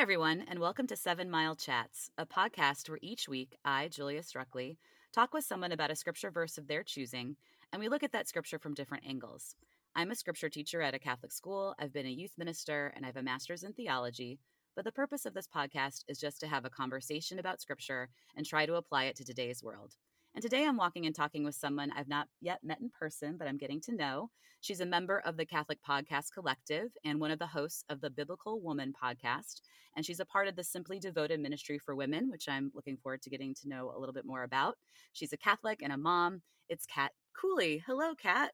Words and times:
Hi, 0.00 0.02
everyone, 0.02 0.46
and 0.48 0.58
welcome 0.60 0.86
to 0.86 0.96
Seven 0.96 1.30
Mile 1.30 1.54
Chats, 1.54 2.10
a 2.16 2.24
podcast 2.24 2.88
where 2.88 2.98
each 3.02 3.28
week 3.28 3.54
I, 3.66 3.88
Julia 3.88 4.22
Struckley, 4.22 4.78
talk 5.12 5.34
with 5.34 5.44
someone 5.44 5.72
about 5.72 5.90
a 5.90 5.94
scripture 5.94 6.30
verse 6.30 6.56
of 6.56 6.66
their 6.66 6.82
choosing, 6.82 7.36
and 7.70 7.80
we 7.80 7.90
look 7.90 8.02
at 8.02 8.10
that 8.12 8.26
scripture 8.26 8.58
from 8.58 8.72
different 8.72 9.04
angles. 9.06 9.56
I'm 9.94 10.10
a 10.10 10.14
scripture 10.14 10.48
teacher 10.48 10.80
at 10.80 10.94
a 10.94 10.98
Catholic 10.98 11.32
school, 11.32 11.74
I've 11.78 11.92
been 11.92 12.06
a 12.06 12.08
youth 12.08 12.32
minister, 12.38 12.94
and 12.96 13.04
I 13.04 13.08
have 13.08 13.18
a 13.18 13.22
master's 13.22 13.62
in 13.62 13.74
theology. 13.74 14.38
But 14.74 14.86
the 14.86 14.90
purpose 14.90 15.26
of 15.26 15.34
this 15.34 15.46
podcast 15.46 16.04
is 16.08 16.18
just 16.18 16.40
to 16.40 16.46
have 16.46 16.64
a 16.64 16.70
conversation 16.70 17.38
about 17.38 17.60
scripture 17.60 18.08
and 18.34 18.46
try 18.46 18.64
to 18.64 18.76
apply 18.76 19.04
it 19.04 19.16
to 19.16 19.24
today's 19.24 19.62
world. 19.62 19.96
And 20.34 20.42
today 20.42 20.64
I'm 20.64 20.76
walking 20.76 21.06
and 21.06 21.14
talking 21.14 21.42
with 21.44 21.56
someone 21.56 21.90
I've 21.90 22.08
not 22.08 22.28
yet 22.40 22.60
met 22.62 22.80
in 22.80 22.88
person, 22.88 23.36
but 23.36 23.48
I'm 23.48 23.56
getting 23.56 23.80
to 23.82 23.94
know. 23.94 24.30
She's 24.60 24.80
a 24.80 24.86
member 24.86 25.18
of 25.24 25.36
the 25.36 25.44
Catholic 25.44 25.78
Podcast 25.86 26.32
Collective 26.32 26.90
and 27.04 27.18
one 27.18 27.32
of 27.32 27.40
the 27.40 27.46
hosts 27.48 27.84
of 27.88 28.00
the 28.00 28.10
Biblical 28.10 28.60
Woman 28.60 28.92
podcast. 28.92 29.62
And 29.96 30.06
she's 30.06 30.20
a 30.20 30.24
part 30.24 30.46
of 30.46 30.54
the 30.54 30.62
Simply 30.62 31.00
Devoted 31.00 31.40
Ministry 31.40 31.78
for 31.78 31.96
Women, 31.96 32.30
which 32.30 32.48
I'm 32.48 32.70
looking 32.74 32.96
forward 32.96 33.22
to 33.22 33.30
getting 33.30 33.54
to 33.54 33.68
know 33.68 33.92
a 33.94 33.98
little 33.98 34.12
bit 34.12 34.24
more 34.24 34.44
about. 34.44 34.76
She's 35.12 35.32
a 35.32 35.36
Catholic 35.36 35.80
and 35.82 35.92
a 35.92 35.96
mom. 35.96 36.42
It's 36.68 36.86
Kat 36.86 37.10
Cooley. 37.34 37.82
Hello, 37.84 38.14
Kat. 38.14 38.52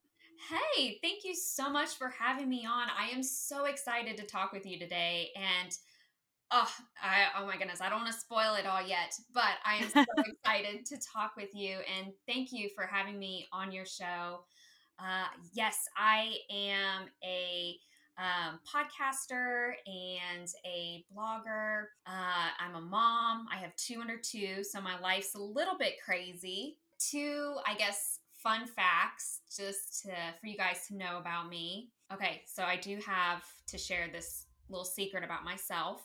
Hey, 0.48 0.98
thank 1.02 1.24
you 1.24 1.34
so 1.34 1.68
much 1.68 1.96
for 1.96 2.08
having 2.08 2.48
me 2.48 2.64
on. 2.64 2.88
I 2.98 3.08
am 3.08 3.22
so 3.22 3.66
excited 3.66 4.16
to 4.16 4.24
talk 4.24 4.52
with 4.52 4.64
you 4.64 4.78
today. 4.78 5.30
And 5.36 5.76
Oh, 6.52 6.70
I, 7.02 7.26
oh 7.38 7.46
my 7.46 7.56
goodness. 7.56 7.80
I 7.80 7.88
don't 7.88 8.02
want 8.02 8.12
to 8.12 8.18
spoil 8.18 8.54
it 8.54 8.66
all 8.66 8.86
yet, 8.86 9.12
but 9.34 9.54
I 9.64 9.76
am 9.76 9.88
so 9.88 10.04
excited 10.18 10.86
to 10.86 10.96
talk 11.12 11.32
with 11.36 11.54
you. 11.54 11.78
And 11.96 12.12
thank 12.28 12.52
you 12.52 12.70
for 12.74 12.86
having 12.86 13.18
me 13.18 13.46
on 13.52 13.72
your 13.72 13.84
show. 13.84 14.44
Uh, 14.98 15.26
yes, 15.52 15.76
I 15.96 16.34
am 16.50 17.06
a 17.24 17.76
um, 18.18 18.60
podcaster 18.66 19.72
and 19.86 20.48
a 20.64 21.04
blogger. 21.14 21.84
Uh, 22.06 22.48
I'm 22.58 22.76
a 22.76 22.80
mom. 22.80 23.46
I 23.52 23.56
have 23.56 23.74
two 23.76 24.00
under 24.00 24.16
two, 24.16 24.62
so 24.62 24.80
my 24.80 24.98
life's 25.00 25.34
a 25.34 25.42
little 25.42 25.76
bit 25.76 25.94
crazy. 26.04 26.78
Two, 26.98 27.56
I 27.66 27.74
guess, 27.74 28.20
fun 28.42 28.66
facts 28.66 29.40
just 29.54 30.02
to, 30.02 30.10
for 30.40 30.46
you 30.46 30.56
guys 30.56 30.86
to 30.88 30.96
know 30.96 31.18
about 31.18 31.48
me. 31.50 31.90
Okay, 32.12 32.42
so 32.46 32.62
I 32.62 32.76
do 32.76 32.98
have 33.04 33.42
to 33.68 33.76
share 33.76 34.08
this 34.12 34.46
little 34.70 34.84
secret 34.84 35.24
about 35.24 35.44
myself. 35.44 36.02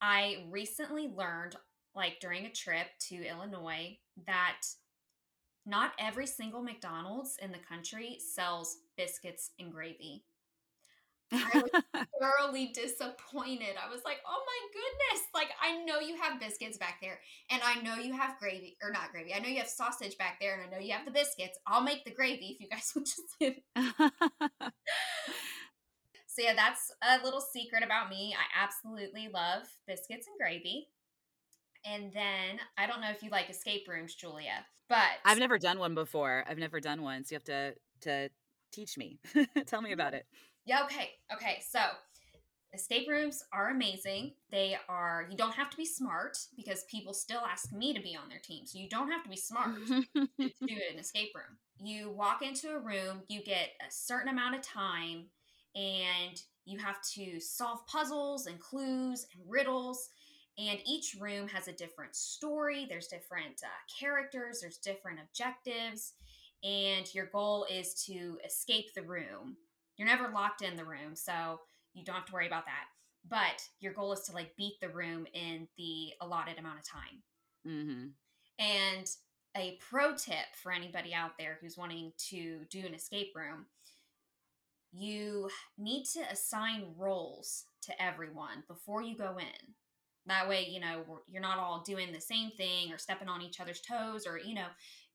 I 0.00 0.44
recently 0.50 1.08
learned, 1.08 1.56
like 1.94 2.20
during 2.20 2.46
a 2.46 2.52
trip 2.52 2.86
to 3.08 3.26
Illinois, 3.26 3.98
that 4.26 4.62
not 5.64 5.92
every 5.98 6.26
single 6.26 6.62
McDonald's 6.62 7.36
in 7.42 7.50
the 7.50 7.58
country 7.58 8.18
sells 8.34 8.78
biscuits 8.96 9.50
and 9.58 9.72
gravy. 9.72 10.24
I 11.32 11.62
was 11.62 12.06
thoroughly 12.20 12.68
disappointed. 12.68 13.74
I 13.82 13.90
was 13.90 14.02
like, 14.04 14.18
oh 14.26 14.44
my 14.46 14.68
goodness. 14.72 15.26
Like, 15.34 15.48
I 15.60 15.82
know 15.84 15.98
you 15.98 16.16
have 16.20 16.40
biscuits 16.40 16.78
back 16.78 16.98
there, 17.02 17.18
and 17.50 17.60
I 17.64 17.80
know 17.82 17.96
you 17.96 18.12
have 18.12 18.38
gravy, 18.38 18.76
or 18.82 18.90
not 18.92 19.10
gravy. 19.10 19.34
I 19.34 19.40
know 19.40 19.48
you 19.48 19.58
have 19.58 19.68
sausage 19.68 20.16
back 20.18 20.38
there, 20.40 20.54
and 20.54 20.62
I 20.62 20.70
know 20.70 20.84
you 20.84 20.92
have 20.92 21.04
the 21.04 21.10
biscuits. 21.10 21.58
I'll 21.66 21.82
make 21.82 22.04
the 22.04 22.12
gravy 22.14 22.56
if 22.56 22.60
you 22.60 22.68
guys 22.68 22.92
want 22.96 23.10
to. 24.60 24.72
So, 26.36 26.42
yeah, 26.42 26.54
that's 26.54 26.92
a 27.00 27.24
little 27.24 27.40
secret 27.40 27.82
about 27.82 28.10
me. 28.10 28.36
I 28.38 28.62
absolutely 28.62 29.30
love 29.32 29.62
biscuits 29.86 30.26
and 30.26 30.36
gravy. 30.38 30.88
And 31.86 32.12
then 32.12 32.60
I 32.76 32.86
don't 32.86 33.00
know 33.00 33.08
if 33.08 33.22
you 33.22 33.30
like 33.30 33.48
escape 33.48 33.88
rooms, 33.88 34.14
Julia, 34.14 34.66
but 34.90 35.08
I've 35.24 35.38
never 35.38 35.56
done 35.56 35.78
one 35.78 35.94
before. 35.94 36.44
I've 36.46 36.58
never 36.58 36.78
done 36.78 37.00
one, 37.00 37.24
so 37.24 37.32
you 37.32 37.36
have 37.36 37.44
to 37.44 37.74
to 38.02 38.30
teach 38.70 38.98
me. 38.98 39.18
Tell 39.66 39.80
me 39.80 39.92
about 39.92 40.08
mm-hmm. 40.08 40.16
it. 40.16 40.26
Yeah, 40.66 40.84
okay. 40.84 41.12
Okay. 41.32 41.62
So, 41.66 41.78
escape 42.74 43.08
rooms 43.08 43.42
are 43.54 43.70
amazing. 43.70 44.32
They 44.50 44.76
are 44.90 45.26
you 45.30 45.38
don't 45.38 45.54
have 45.54 45.70
to 45.70 45.76
be 45.78 45.86
smart 45.86 46.36
because 46.54 46.84
people 46.90 47.14
still 47.14 47.40
ask 47.50 47.72
me 47.72 47.94
to 47.94 48.02
be 48.02 48.14
on 48.14 48.28
their 48.28 48.40
team. 48.40 48.66
So, 48.66 48.78
you 48.78 48.90
don't 48.90 49.10
have 49.10 49.22
to 49.22 49.30
be 49.30 49.36
smart 49.36 49.70
to 49.86 50.06
do 50.38 50.76
an 50.92 50.98
escape 50.98 51.30
room. 51.34 51.56
You 51.80 52.10
walk 52.10 52.42
into 52.42 52.72
a 52.72 52.78
room, 52.78 53.22
you 53.28 53.42
get 53.42 53.70
a 53.80 53.90
certain 53.90 54.28
amount 54.28 54.56
of 54.56 54.60
time 54.60 55.26
and 55.76 56.42
you 56.64 56.78
have 56.78 57.00
to 57.14 57.38
solve 57.38 57.86
puzzles 57.86 58.46
and 58.46 58.58
clues 58.58 59.26
and 59.32 59.42
riddles. 59.48 60.08
And 60.58 60.80
each 60.86 61.16
room 61.20 61.46
has 61.48 61.68
a 61.68 61.72
different 61.72 62.16
story. 62.16 62.86
There's 62.88 63.08
different 63.08 63.62
uh, 63.62 63.68
characters. 64.00 64.60
There's 64.62 64.78
different 64.78 65.20
objectives. 65.20 66.14
And 66.64 67.12
your 67.14 67.26
goal 67.26 67.66
is 67.70 67.94
to 68.06 68.38
escape 68.44 68.94
the 68.94 69.02
room. 69.02 69.58
You're 69.98 70.08
never 70.08 70.30
locked 70.30 70.62
in 70.62 70.76
the 70.76 70.84
room 70.84 71.14
so 71.14 71.60
you 71.92 72.04
don't 72.04 72.16
have 72.16 72.24
to 72.26 72.32
worry 72.32 72.46
about 72.46 72.64
that. 72.64 72.86
But 73.28 73.62
your 73.80 73.92
goal 73.92 74.12
is 74.12 74.20
to 74.22 74.32
like 74.32 74.56
beat 74.56 74.80
the 74.80 74.88
room 74.88 75.26
in 75.34 75.68
the 75.76 76.14
allotted 76.20 76.58
amount 76.58 76.78
of 76.78 76.84
time. 76.84 77.22
Mm-hmm. 77.66 78.06
and 78.60 79.10
a 79.56 79.76
pro 79.90 80.14
tip 80.14 80.54
for 80.62 80.70
anybody 80.70 81.12
out 81.12 81.32
there 81.36 81.58
who's 81.60 81.76
wanting 81.76 82.12
to 82.28 82.60
do 82.70 82.86
an 82.86 82.94
escape 82.94 83.32
room 83.34 83.66
you 84.96 85.48
need 85.78 86.04
to 86.14 86.20
assign 86.30 86.94
roles 86.96 87.64
to 87.82 88.02
everyone 88.02 88.64
before 88.68 89.02
you 89.02 89.16
go 89.16 89.36
in. 89.38 89.74
That 90.26 90.48
way, 90.48 90.66
you 90.68 90.80
know, 90.80 91.04
you're 91.28 91.42
not 91.42 91.58
all 91.58 91.84
doing 91.86 92.12
the 92.12 92.20
same 92.20 92.50
thing 92.56 92.92
or 92.92 92.98
stepping 92.98 93.28
on 93.28 93.42
each 93.42 93.60
other's 93.60 93.80
toes, 93.80 94.26
or, 94.26 94.38
you 94.38 94.54
know, 94.54 94.66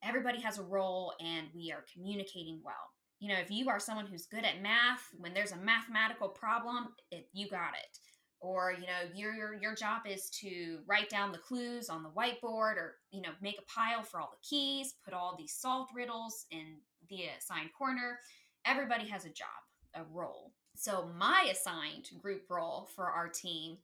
everybody 0.04 0.40
has 0.42 0.58
a 0.58 0.64
role 0.64 1.14
and 1.20 1.48
we 1.54 1.72
are 1.72 1.84
communicating 1.94 2.62
well. 2.64 2.76
You 3.20 3.30
know, 3.30 3.40
if 3.40 3.52
you 3.52 3.70
are 3.70 3.80
someone 3.80 4.08
who's 4.08 4.26
good 4.26 4.46
at 4.46 4.62
math, 4.62 5.04
when 5.20 5.34
there's 5.34 5.52
a 5.52 5.58
mathematical 5.58 6.30
problem, 6.30 6.90
it, 7.12 7.28
you 7.34 7.50
got 7.50 7.74
it. 7.74 7.98
Or, 8.40 8.74
you 8.74 8.88
know, 8.88 9.14
your 9.14 9.54
your 9.62 9.76
job 9.76 10.02
is 10.10 10.30
to 10.42 10.80
write 10.88 11.10
down 11.10 11.32
the 11.32 11.38
clues 11.38 11.90
on 11.90 12.02
the 12.02 12.10
whiteboard 12.10 12.78
or, 12.78 12.96
you 13.12 13.22
know, 13.22 13.30
make 13.42 13.60
a 13.60 13.72
pile 13.72 14.02
for 14.02 14.20
all 14.20 14.32
the 14.32 14.48
keys, 14.48 14.96
put 15.06 15.14
all 15.14 15.36
these 15.38 15.54
solved 15.54 15.92
riddles 15.96 16.46
in 16.50 16.78
the 17.10 17.26
assigned 17.38 17.70
corner. 17.78 18.18
Everybody 18.66 19.08
has 19.10 19.26
a 19.26 19.30
job 19.30 19.62
a 19.96 20.04
role. 20.12 20.54
So 20.76 21.10
my 21.18 21.50
assigned 21.52 22.10
group 22.22 22.44
role 22.50 22.90
for 22.96 23.06
our 23.06 23.28
team 23.28 23.78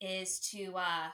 is 0.00 0.40
to 0.52 0.74
uh, 0.76 1.08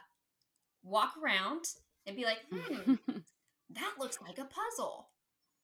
walk 0.84 1.14
around 1.22 1.64
and 2.06 2.16
be 2.16 2.24
like, 2.24 2.38
hmm, 2.50 2.94
that 3.70 3.92
looks 3.98 4.18
like 4.22 4.38
a 4.38 4.44
puzzle, 4.44 5.08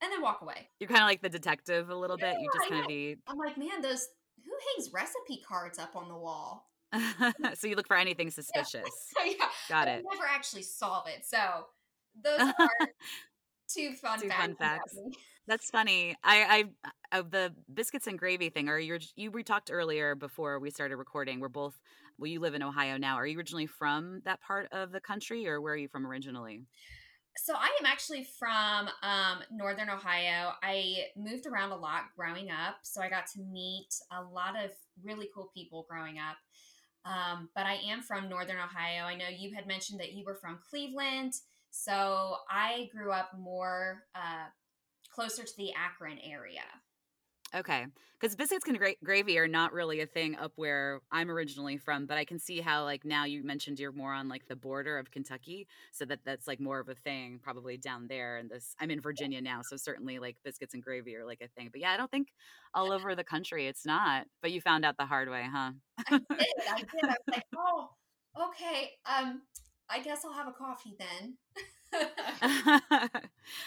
and 0.02 0.12
then 0.12 0.20
walk 0.20 0.42
away. 0.42 0.68
You're 0.80 0.88
kind 0.88 1.02
of 1.02 1.06
like 1.06 1.22
the 1.22 1.28
detective 1.28 1.90
a 1.90 1.94
little 1.94 2.18
yeah, 2.18 2.32
bit. 2.32 2.40
You 2.40 2.50
just 2.54 2.68
kind 2.68 2.82
of 2.82 2.88
be. 2.88 3.16
I'm 3.28 3.38
like, 3.38 3.56
man, 3.56 3.80
those 3.80 4.08
who 4.44 4.50
hangs 4.50 4.92
recipe 4.92 5.42
cards 5.46 5.78
up 5.78 5.94
on 5.94 6.08
the 6.08 6.16
wall? 6.16 6.68
so 7.54 7.66
you 7.66 7.76
look 7.76 7.86
for 7.86 7.96
anything 7.96 8.30
suspicious. 8.32 8.88
Yeah, 9.18 9.32
yeah. 9.38 9.46
got 9.68 9.88
it. 9.88 10.04
Never 10.10 10.26
actually 10.28 10.62
solve 10.62 11.06
it. 11.06 11.24
So 11.24 11.66
those 12.22 12.40
are 12.40 12.88
two 13.74 13.92
fun 13.94 14.20
two 14.20 14.28
facts. 14.28 14.42
Fun 14.42 14.54
facts. 14.58 14.98
That's 15.46 15.70
funny. 15.70 16.14
I, 16.22 16.66
I 17.12 17.22
the 17.22 17.52
biscuits 17.72 18.06
and 18.06 18.18
gravy 18.18 18.48
thing. 18.50 18.68
Are 18.68 18.78
you 18.78 18.98
you 19.16 19.30
we 19.30 19.42
talked 19.42 19.70
earlier 19.72 20.14
before 20.14 20.58
we 20.58 20.70
started 20.70 20.96
recording? 20.96 21.40
We're 21.40 21.48
both. 21.48 21.78
Well, 22.18 22.28
you 22.28 22.40
live 22.40 22.54
in 22.54 22.62
Ohio 22.62 22.98
now. 22.98 23.16
Are 23.16 23.26
you 23.26 23.36
originally 23.36 23.66
from 23.66 24.22
that 24.24 24.40
part 24.40 24.68
of 24.70 24.92
the 24.92 25.00
country, 25.00 25.48
or 25.48 25.60
where 25.60 25.72
are 25.72 25.76
you 25.76 25.88
from 25.88 26.06
originally? 26.06 26.62
So 27.36 27.54
I 27.54 27.76
am 27.80 27.86
actually 27.86 28.24
from 28.38 28.88
um, 29.02 29.38
Northern 29.50 29.88
Ohio. 29.88 30.52
I 30.62 31.06
moved 31.16 31.46
around 31.46 31.72
a 31.72 31.76
lot 31.76 32.02
growing 32.16 32.50
up, 32.50 32.76
so 32.82 33.00
I 33.00 33.08
got 33.08 33.26
to 33.34 33.40
meet 33.40 33.88
a 34.12 34.22
lot 34.22 34.62
of 34.62 34.70
really 35.02 35.28
cool 35.34 35.50
people 35.54 35.86
growing 35.88 36.18
up. 36.18 36.36
Um, 37.04 37.48
but 37.54 37.66
I 37.66 37.78
am 37.90 38.02
from 38.02 38.28
Northern 38.28 38.58
Ohio. 38.58 39.04
I 39.04 39.16
know 39.16 39.24
you 39.28 39.54
had 39.54 39.66
mentioned 39.66 39.98
that 40.00 40.12
you 40.12 40.24
were 40.24 40.36
from 40.36 40.60
Cleveland. 40.68 41.32
So 41.72 42.36
I 42.50 42.90
grew 42.94 43.10
up 43.12 43.30
more 43.38 44.04
uh, 44.14 44.46
closer 45.12 45.42
to 45.42 45.56
the 45.56 45.72
Akron 45.72 46.18
area. 46.22 46.60
Okay, 47.54 47.86
because 48.18 48.34
biscuits 48.34 48.66
and 48.66 48.78
gra- 48.78 48.94
gravy 49.04 49.38
are 49.38 49.48
not 49.48 49.74
really 49.74 50.00
a 50.00 50.06
thing 50.06 50.36
up 50.36 50.52
where 50.56 51.00
I'm 51.10 51.30
originally 51.30 51.76
from, 51.76 52.06
but 52.06 52.16
I 52.16 52.24
can 52.24 52.38
see 52.38 52.60
how 52.60 52.84
like 52.84 53.04
now 53.04 53.24
you 53.24 53.42
mentioned 53.42 53.78
you're 53.78 53.92
more 53.92 54.12
on 54.12 54.28
like 54.28 54.46
the 54.48 54.56
border 54.56 54.98
of 54.98 55.10
Kentucky, 55.10 55.66
so 55.92 56.06
that 56.06 56.20
that's 56.24 56.46
like 56.46 56.60
more 56.60 56.78
of 56.78 56.88
a 56.88 56.94
thing 56.94 57.40
probably 57.42 57.76
down 57.76 58.06
there. 58.06 58.38
And 58.38 58.50
this, 58.50 58.74
I'm 58.80 58.90
in 58.90 59.02
Virginia 59.02 59.42
now, 59.42 59.60
so 59.62 59.76
certainly 59.76 60.18
like 60.18 60.36
biscuits 60.44 60.72
and 60.72 60.82
gravy 60.82 61.14
are 61.16 61.26
like 61.26 61.42
a 61.42 61.48
thing. 61.48 61.68
But 61.70 61.82
yeah, 61.82 61.92
I 61.92 61.98
don't 61.98 62.10
think 62.10 62.28
all 62.74 62.90
over 62.94 63.14
the 63.14 63.24
country 63.24 63.66
it's 63.66 63.84
not. 63.84 64.26
But 64.40 64.52
you 64.52 64.60
found 64.60 64.86
out 64.86 64.96
the 64.98 65.06
hard 65.06 65.28
way, 65.28 65.46
huh? 65.50 65.72
I 66.08 66.10
did. 66.10 66.22
I 66.30 66.78
did. 66.78 67.04
I 67.04 67.08
was 67.08 67.16
like, 67.32 67.46
oh, 67.56 67.88
okay. 68.48 68.92
Um, 69.04 69.42
I 69.92 70.00
guess 70.00 70.24
I'll 70.24 70.32
have 70.32 70.48
a 70.48 70.52
coffee 70.52 70.96
then. 70.98 71.36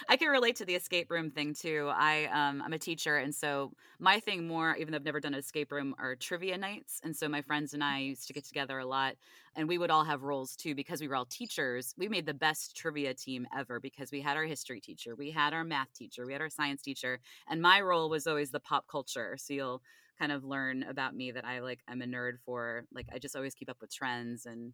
I 0.10 0.18
can 0.18 0.30
relate 0.30 0.56
to 0.56 0.66
the 0.66 0.74
escape 0.74 1.12
room 1.12 1.30
thing 1.30 1.54
too. 1.54 1.92
I 1.94 2.25
um, 2.25 2.63
I'm 2.63 2.74
a 2.74 2.80
teacher, 2.80 3.18
and 3.18 3.33
so 3.33 3.72
my 4.00 4.19
thing 4.19 4.48
more, 4.48 4.75
even 4.75 4.92
though 4.92 4.95
I've 4.95 5.06
never 5.06 5.19
done 5.19 5.36
an 5.36 5.39
escape 5.39 5.72
room, 5.72 5.94
are 6.00 6.16
trivia 6.16 6.57
nights. 6.57 7.00
And 7.04 7.16
so 7.16 7.30
my 7.30 7.44
friends 7.44 7.75
and 7.75 7.83
I 7.83 8.00
used 8.00 8.25
to 8.27 8.33
get 8.33 8.44
together 8.45 8.80
a 8.80 8.86
lot, 8.86 9.16
and 9.56 9.68
we 9.68 9.77
would 9.77 9.92
all 9.92 10.04
have 10.04 10.24
roles 10.24 10.56
too 10.56 10.74
because 10.74 11.01
we 11.01 11.07
were 11.07 11.16
all 11.16 11.25
teachers. 11.25 11.94
We 11.98 12.07
made 12.07 12.25
the 12.25 12.33
best 12.33 12.75
trivia 12.75 13.13
team 13.13 13.45
ever 13.56 13.80
because 13.80 14.12
we 14.12 14.21
had 14.21 14.36
our 14.38 14.45
history 14.45 14.81
teacher, 14.81 15.16
we 15.16 15.30
had 15.30 15.54
our 15.54 15.63
math 15.63 15.94
teacher, 15.94 16.25
we 16.25 16.33
had 16.33 16.42
our 16.42 16.50
science 16.50 16.81
teacher, 16.81 17.19
and 17.48 17.62
my 17.62 17.81
role 17.81 18.10
was 18.10 18.25
always 18.25 18.50
the 18.50 18.60
pop 18.60 18.88
culture. 18.89 19.38
So 19.38 19.54
you'll 19.54 19.83
kind 20.18 20.31
of 20.31 20.44
learn 20.44 20.83
about 20.83 21.16
me 21.16 21.31
that 21.31 21.45
I 21.45 21.60
like 21.60 21.81
I'm 21.88 22.01
a 22.01 22.06
nerd 22.06 22.39
for. 22.44 22.86
Like 22.92 23.07
I 23.13 23.19
just 23.19 23.36
always 23.36 23.54
keep 23.54 23.69
up 23.69 23.78
with 23.81 23.94
trends 23.94 24.48
and 24.48 24.74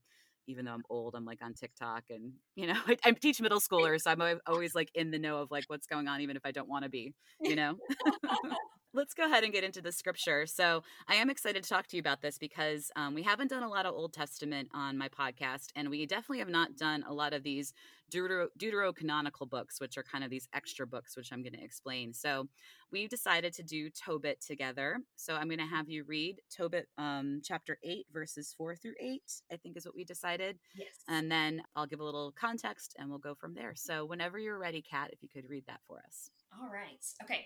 even 0.52 0.66
though 0.66 0.74
I'm 0.74 0.84
old, 0.90 1.16
I'm 1.16 1.26
like 1.26 1.40
on 1.42 1.54
TikTok 1.54 2.04
and 2.10 2.34
you 2.56 2.68
know, 2.68 2.78
I, 2.88 2.98
I 3.06 3.12
teach 3.12 3.42
middle 3.42 3.60
schoolers, 3.60 4.02
so 4.02 4.12
I'm 4.12 4.40
always 4.46 4.76
like 4.76 4.90
in 4.94 5.12
the 5.12 5.20
know 5.20 5.38
of 5.38 5.52
like 5.52 5.64
what's 5.68 5.88
going 5.88 6.08
on, 6.08 6.22
even 6.22 6.36
if 6.36 6.46
I 6.46 6.52
don't 6.52 6.70
want 6.70 6.84
to 6.84 6.90
be, 6.90 7.14
you 7.42 7.56
know. 7.56 7.76
let's 8.94 9.14
go 9.14 9.26
ahead 9.26 9.44
and 9.44 9.54
get 9.54 9.64
into 9.64 9.82
the 9.82 9.92
scripture. 9.92 10.46
So, 10.46 10.84
I 11.08 11.16
am 11.16 11.30
excited 11.30 11.64
to 11.64 11.70
talk 11.70 11.88
to 11.88 11.96
you 11.96 12.02
about 12.02 12.22
this 12.22 12.38
because 12.38 12.92
um, 12.96 13.14
we 13.14 13.24
haven't 13.24 13.50
done 13.50 13.64
a 13.64 13.70
lot 13.70 13.86
of 13.86 13.94
Old 13.94 14.14
Testament 14.14 14.70
on 14.74 14.98
my 14.98 15.08
podcast, 15.08 15.68
and 15.76 15.90
we 15.90 16.06
definitely 16.06 16.40
have 16.40 16.50
not 16.50 16.76
done 16.76 17.04
a 17.08 17.14
lot 17.14 17.34
of 17.34 17.44
these 17.44 17.74
Deutero- 18.12 18.50
deuterocanonical 18.60 19.50
books, 19.50 19.80
which 19.80 19.98
are 19.98 20.04
kind 20.04 20.24
of 20.24 20.30
these 20.30 20.50
extra 20.54 20.86
books, 20.86 21.16
which 21.16 21.32
I'm 21.32 21.42
going 21.42 21.54
to 21.54 21.64
explain. 21.64 22.14
So, 22.14 22.48
we've 22.92 23.10
decided 23.10 23.54
to 23.54 23.64
do 23.64 23.90
Tobit 23.90 24.42
together. 24.42 24.98
So, 25.16 25.36
I'm 25.36 25.48
going 25.48 25.60
to 25.60 25.66
have 25.66 25.88
you 25.90 26.04
read 26.04 26.42
Tobit 26.50 26.88
um, 26.98 27.42
chapter 27.44 27.78
8, 27.84 28.08
verses 28.12 28.54
4 28.58 28.76
through 28.76 28.96
8, 29.00 29.22
I 29.52 29.58
think 29.58 29.78
is 29.78 29.86
what 29.86 29.96
we 29.96 30.04
decided. 30.04 30.60
Yes. 30.76 30.88
And 31.08 31.32
then 31.32 31.62
I'll 31.76 31.88
give 31.88 32.02
a 32.02 32.04
little 32.04 32.34
context 32.34 32.96
and 33.00 33.10
we'll 33.10 33.20
go 33.20 33.36
from 33.36 33.54
there. 33.54 33.74
So, 33.76 34.06
whenever 34.06 34.38
you're 34.38 34.60
ready, 34.60 34.82
Kat, 34.82 35.12
if 35.14 35.24
you 35.24 35.30
could 35.30 35.50
read 35.50 35.64
that 35.68 35.80
for 35.88 36.00
us. 36.06 36.30
All 36.62 36.70
right. 36.70 37.06
Okay. 37.24 37.46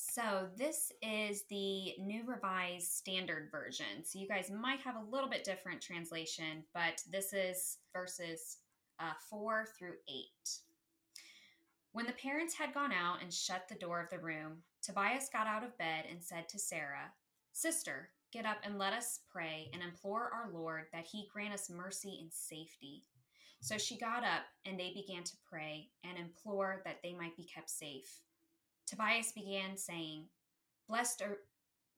So, 0.00 0.46
this 0.56 0.92
is 1.02 1.42
the 1.50 1.94
New 1.98 2.22
Revised 2.24 2.92
Standard 2.92 3.48
Version. 3.50 4.04
So, 4.04 4.20
you 4.20 4.28
guys 4.28 4.48
might 4.48 4.78
have 4.78 4.94
a 4.94 5.10
little 5.10 5.28
bit 5.28 5.42
different 5.42 5.82
translation, 5.82 6.62
but 6.72 7.02
this 7.10 7.32
is 7.32 7.78
verses 7.92 8.58
uh, 9.00 9.14
4 9.28 9.66
through 9.76 9.94
8. 10.08 10.24
When 11.90 12.06
the 12.06 12.12
parents 12.12 12.54
had 12.54 12.72
gone 12.72 12.92
out 12.92 13.22
and 13.22 13.34
shut 13.34 13.64
the 13.68 13.74
door 13.74 14.00
of 14.00 14.08
the 14.08 14.20
room, 14.20 14.58
Tobias 14.82 15.30
got 15.32 15.48
out 15.48 15.64
of 15.64 15.76
bed 15.78 16.04
and 16.08 16.22
said 16.22 16.48
to 16.50 16.60
Sarah, 16.60 17.10
Sister, 17.52 18.10
get 18.32 18.46
up 18.46 18.58
and 18.62 18.78
let 18.78 18.92
us 18.92 19.22
pray 19.28 19.68
and 19.72 19.82
implore 19.82 20.30
our 20.32 20.48
Lord 20.52 20.84
that 20.92 21.08
he 21.10 21.28
grant 21.32 21.54
us 21.54 21.68
mercy 21.68 22.18
and 22.20 22.32
safety. 22.32 23.02
So 23.60 23.76
she 23.76 23.98
got 23.98 24.22
up 24.22 24.44
and 24.64 24.78
they 24.78 24.92
began 24.94 25.24
to 25.24 25.36
pray 25.50 25.88
and 26.04 26.16
implore 26.16 26.82
that 26.84 26.98
they 27.02 27.14
might 27.14 27.36
be 27.36 27.50
kept 27.52 27.68
safe. 27.68 28.20
Tobias 28.88 29.32
began 29.32 29.76
saying, 29.76 30.24
Blessed 30.88 31.20
are, 31.20 31.40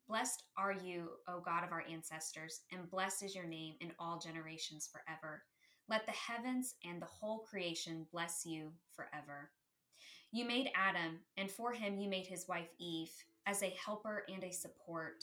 blessed 0.09 0.43
are 0.57 0.73
you, 0.73 1.11
O 1.29 1.39
God 1.39 1.63
of 1.63 1.71
our 1.71 1.85
ancestors, 1.89 2.63
and 2.73 2.91
blessed 2.91 3.23
is 3.23 3.33
your 3.33 3.47
name 3.47 3.75
in 3.81 3.93
all 4.01 4.19
generations 4.19 4.91
forever. 4.93 5.45
Let 5.89 6.05
the 6.05 6.13
heavens 6.13 6.75
and 6.85 7.01
the 7.01 7.07
whole 7.07 7.47
creation 7.49 8.09
bless 8.11 8.45
you 8.45 8.73
forever. 8.93 9.53
You 10.33 10.45
made 10.45 10.73
Adam, 10.75 11.21
and 11.37 11.49
for 11.49 11.73
him 11.73 11.97
you 11.97 12.09
made 12.09 12.27
his 12.27 12.49
wife 12.49 12.71
Eve, 12.79 13.13
as 13.47 13.63
a 13.63 13.77
helper 13.85 14.25
and 14.29 14.43
a 14.43 14.53
support. 14.53 15.23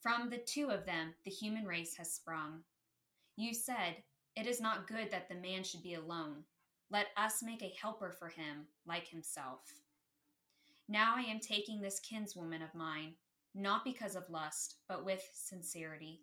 From 0.00 0.28
the 0.28 0.38
two 0.38 0.70
of 0.70 0.84
them, 0.84 1.14
the 1.24 1.30
human 1.30 1.64
race 1.64 1.94
has 1.96 2.12
sprung. 2.12 2.62
You 3.36 3.54
said, 3.54 4.02
It 4.34 4.48
is 4.48 4.60
not 4.60 4.88
good 4.88 5.12
that 5.12 5.28
the 5.28 5.36
man 5.36 5.62
should 5.62 5.84
be 5.84 5.94
alone. 5.94 6.42
Let 6.90 7.06
us 7.16 7.40
make 7.40 7.62
a 7.62 7.76
helper 7.80 8.10
for 8.18 8.28
him, 8.28 8.66
like 8.84 9.06
himself. 9.06 9.60
Now 10.88 11.14
I 11.16 11.22
am 11.22 11.38
taking 11.40 11.80
this 11.80 12.00
kinswoman 12.00 12.62
of 12.62 12.74
mine, 12.74 13.14
not 13.54 13.84
because 13.84 14.16
of 14.16 14.30
lust, 14.30 14.76
but 14.88 15.04
with 15.04 15.22
sincerity. 15.34 16.20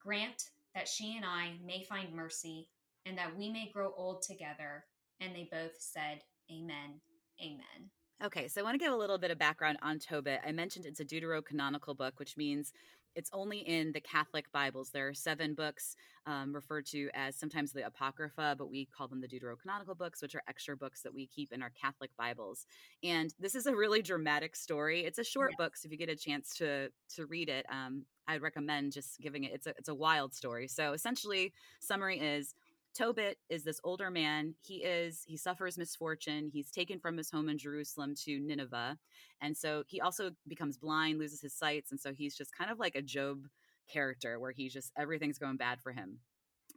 Grant 0.00 0.50
that 0.74 0.86
she 0.86 1.16
and 1.16 1.24
I 1.24 1.54
may 1.64 1.82
find 1.82 2.14
mercy, 2.14 2.68
and 3.04 3.18
that 3.18 3.36
we 3.36 3.50
may 3.50 3.70
grow 3.72 3.92
old 3.96 4.22
together. 4.22 4.84
And 5.20 5.34
they 5.34 5.48
both 5.50 5.72
said, 5.80 6.20
Amen. 6.50 7.00
Amen. 7.42 7.90
Okay, 8.24 8.48
so 8.48 8.60
I 8.60 8.64
want 8.64 8.74
to 8.74 8.84
give 8.84 8.92
a 8.92 8.96
little 8.96 9.18
bit 9.18 9.30
of 9.30 9.38
background 9.38 9.78
on 9.80 9.98
Tobit. 9.98 10.40
I 10.46 10.52
mentioned 10.52 10.86
it's 10.86 11.00
a 11.00 11.04
deuterocanonical 11.04 11.96
book, 11.96 12.18
which 12.18 12.36
means 12.36 12.72
it's 13.14 13.30
only 13.32 13.58
in 13.58 13.92
the 13.92 14.00
Catholic 14.00 14.50
Bibles. 14.52 14.90
There 14.90 15.08
are 15.08 15.14
seven 15.14 15.54
books 15.54 15.96
um, 16.26 16.54
referred 16.54 16.86
to 16.86 17.08
as 17.14 17.36
sometimes 17.36 17.72
the 17.72 17.86
Apocrypha, 17.86 18.56
but 18.58 18.70
we 18.70 18.86
call 18.86 19.08
them 19.08 19.20
the 19.20 19.28
Deuterocanonical 19.28 19.96
books, 19.96 20.22
which 20.22 20.34
are 20.34 20.42
extra 20.48 20.76
books 20.76 21.02
that 21.02 21.14
we 21.14 21.26
keep 21.26 21.52
in 21.52 21.62
our 21.62 21.70
Catholic 21.70 22.10
Bibles. 22.16 22.66
And 23.02 23.34
this 23.38 23.54
is 23.54 23.66
a 23.66 23.74
really 23.74 24.02
dramatic 24.02 24.54
story. 24.54 25.04
It's 25.04 25.18
a 25.18 25.24
short 25.24 25.52
yes. 25.52 25.56
book, 25.58 25.76
so 25.76 25.86
if 25.86 25.92
you 25.92 25.98
get 25.98 26.10
a 26.10 26.16
chance 26.16 26.54
to 26.56 26.90
to 27.16 27.26
read 27.26 27.48
it, 27.48 27.66
um, 27.70 28.04
I'd 28.26 28.42
recommend 28.42 28.92
just 28.92 29.18
giving 29.20 29.44
it. 29.44 29.52
It's 29.52 29.66
a 29.66 29.70
it's 29.70 29.88
a 29.88 29.94
wild 29.94 30.34
story. 30.34 30.68
So 30.68 30.92
essentially, 30.92 31.52
summary 31.80 32.18
is 32.20 32.54
Tobit 32.94 33.38
is 33.48 33.64
this 33.64 33.80
older 33.84 34.10
man. 34.10 34.54
He 34.60 34.76
is 34.76 35.22
he 35.26 35.36
suffers 35.36 35.78
misfortune. 35.78 36.50
He's 36.52 36.70
taken 36.70 36.98
from 36.98 37.16
his 37.16 37.30
home 37.30 37.48
in 37.48 37.58
Jerusalem 37.58 38.14
to 38.24 38.40
Nineveh, 38.40 38.98
and 39.40 39.56
so 39.56 39.84
he 39.86 40.00
also 40.00 40.30
becomes 40.46 40.76
blind, 40.78 41.18
loses 41.18 41.40
his 41.40 41.54
sights, 41.54 41.90
and 41.90 42.00
so 42.00 42.12
he's 42.12 42.36
just 42.36 42.56
kind 42.56 42.70
of 42.70 42.78
like 42.78 42.96
a 42.96 43.02
Job 43.02 43.46
character 43.88 44.38
where 44.38 44.52
he's 44.52 44.72
just 44.72 44.92
everything's 44.96 45.38
going 45.38 45.56
bad 45.56 45.80
for 45.80 45.92
him. 45.92 46.18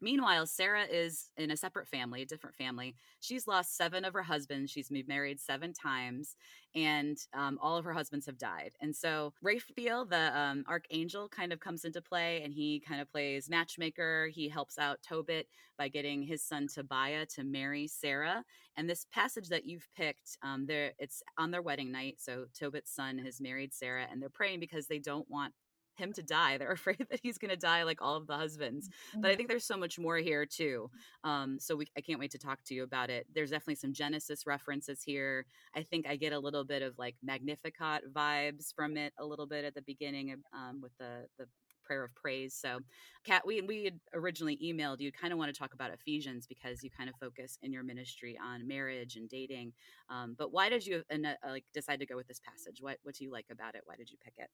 Meanwhile, 0.02 0.48
Sarah 0.48 0.86
is 0.86 1.30
in 1.38 1.52
a 1.52 1.58
separate 1.58 1.88
family, 1.88 2.24
a 2.24 2.26
different 2.26 2.56
family. 2.56 2.96
She's 3.20 3.48
lost 3.48 3.78
seven 3.78 4.04
of 4.04 4.14
her 4.14 4.24
husbands. 4.24 4.72
She's 4.72 4.90
been 4.90 5.06
married 5.08 5.40
seven 5.40 5.74
times, 5.74 6.36
and 6.74 7.18
um, 7.34 7.60
all 7.62 7.78
of 7.78 7.86
her 7.86 7.94
husbands 7.94 8.26
have 8.26 8.38
died. 8.40 8.72
And 8.82 8.96
so 8.96 9.34
Raphael, 9.44 10.06
the 10.06 10.38
um, 10.38 10.66
archangel, 10.68 11.30
kind 11.30 11.54
of 11.54 11.60
comes 11.60 11.86
into 11.86 12.02
play, 12.02 12.42
and 12.44 12.52
he 12.54 12.80
kind 12.80 13.00
of 13.00 13.12
plays 13.12 13.50
matchmaker. 13.50 14.30
He 14.34 14.50
helps 14.50 14.80
out 14.80 15.00
Tobit 15.08 15.48
by 15.78 15.88
getting 15.88 16.24
his 16.24 16.44
son 16.44 16.68
Tobiah 16.68 17.26
to 17.36 17.44
marry 17.44 17.88
Sarah. 17.88 18.44
And 18.78 18.90
this 18.90 19.06
passage 19.14 19.50
that 19.50 19.66
you've 19.66 19.88
picked, 19.96 20.38
um, 20.42 20.66
there 20.66 20.94
it's 20.98 21.22
on 21.38 21.52
their 21.52 21.62
wedding 21.62 21.92
night. 21.92 22.16
So 22.20 22.46
Tobit's 22.58 22.94
son 22.94 23.20
has 23.20 23.40
married 23.40 23.74
Sarah, 23.74 24.08
and 24.12 24.22
they're 24.22 24.30
praying 24.30 24.60
because 24.62 24.88
they 24.88 25.00
don't 25.00 25.30
want 25.30 25.54
him 26.02 26.14
to 26.14 26.24
die. 26.24 26.58
They're 26.58 26.72
afraid 26.82 27.06
that 27.10 27.20
he's 27.22 27.38
going 27.38 27.50
to 27.50 27.58
die 27.58 27.84
like 27.84 28.02
all 28.02 28.16
of 28.16 28.28
the 28.28 28.36
husbands. 28.36 28.90
Mm-hmm. 28.90 29.22
But 29.22 29.32
I 29.32 29.36
think 29.36 29.50
there's 29.50 29.66
so 29.66 29.78
much 29.78 30.00
more 30.00 30.18
here 30.18 30.46
too. 30.46 30.90
Um, 31.24 31.58
so 31.60 31.76
we, 31.76 31.88
I 31.98 32.02
can't 32.02 32.20
wait 32.20 32.32
to 32.32 32.40
talk 32.40 32.64
to 32.66 32.74
you 32.74 32.84
about 32.84 33.10
it. 33.10 33.28
There's 33.34 33.52
definitely 33.52 33.76
some 33.76 33.94
Genesis 33.94 34.46
references 34.46 35.04
here. 35.04 35.46
I 35.76 35.84
think 35.84 36.08
I 36.08 36.16
get 36.16 36.34
a 36.34 36.40
little 36.40 36.64
bit 36.64 36.82
of 36.82 36.98
like 36.98 37.16
Magnificat 37.24 38.14
vibes 38.14 38.74
from 38.76 38.98
it 38.98 39.14
a 39.18 39.26
little 39.26 39.46
bit 39.48 39.66
at 39.66 39.76
the 39.76 39.82
beginning 39.82 40.32
of, 40.32 40.40
um, 40.54 40.82
with 40.82 40.92
the 40.98 41.28
the 41.38 41.46
prayer 41.92 42.04
of 42.06 42.16
praise. 42.16 42.54
So, 42.54 42.80
Kat, 43.26 43.46
we 43.46 43.62
we 43.62 43.84
had 43.84 44.00
originally 44.14 44.58
emailed 44.64 45.02
you. 45.02 45.12
Kind 45.12 45.34
of 45.34 45.40
want 45.40 45.54
to 45.54 45.60
talk 45.60 45.74
about 45.74 45.92
Ephesians 45.94 46.48
because 46.48 46.84
you 46.84 46.90
kind 46.90 47.10
of 47.10 47.16
focus 47.20 47.58
in 47.62 47.74
your 47.74 47.84
ministry 47.84 48.38
on 48.42 48.68
marriage 48.68 49.18
and 49.18 49.28
dating. 49.28 49.74
Um, 50.10 50.36
but 50.38 50.54
why 50.54 50.70
did 50.70 50.86
you 50.86 51.04
uh, 51.12 51.18
like 51.46 51.66
decide 51.74 52.00
to 52.00 52.06
go 52.06 52.16
with 52.16 52.28
this 52.28 52.40
passage? 52.40 52.82
What 52.82 52.98
what 53.04 53.16
do 53.16 53.26
you 53.26 53.32
like 53.32 53.48
about 53.52 53.76
it? 53.76 53.82
Why 53.86 53.96
did 53.98 54.10
you 54.10 54.18
pick 54.24 54.36
it? 54.38 54.50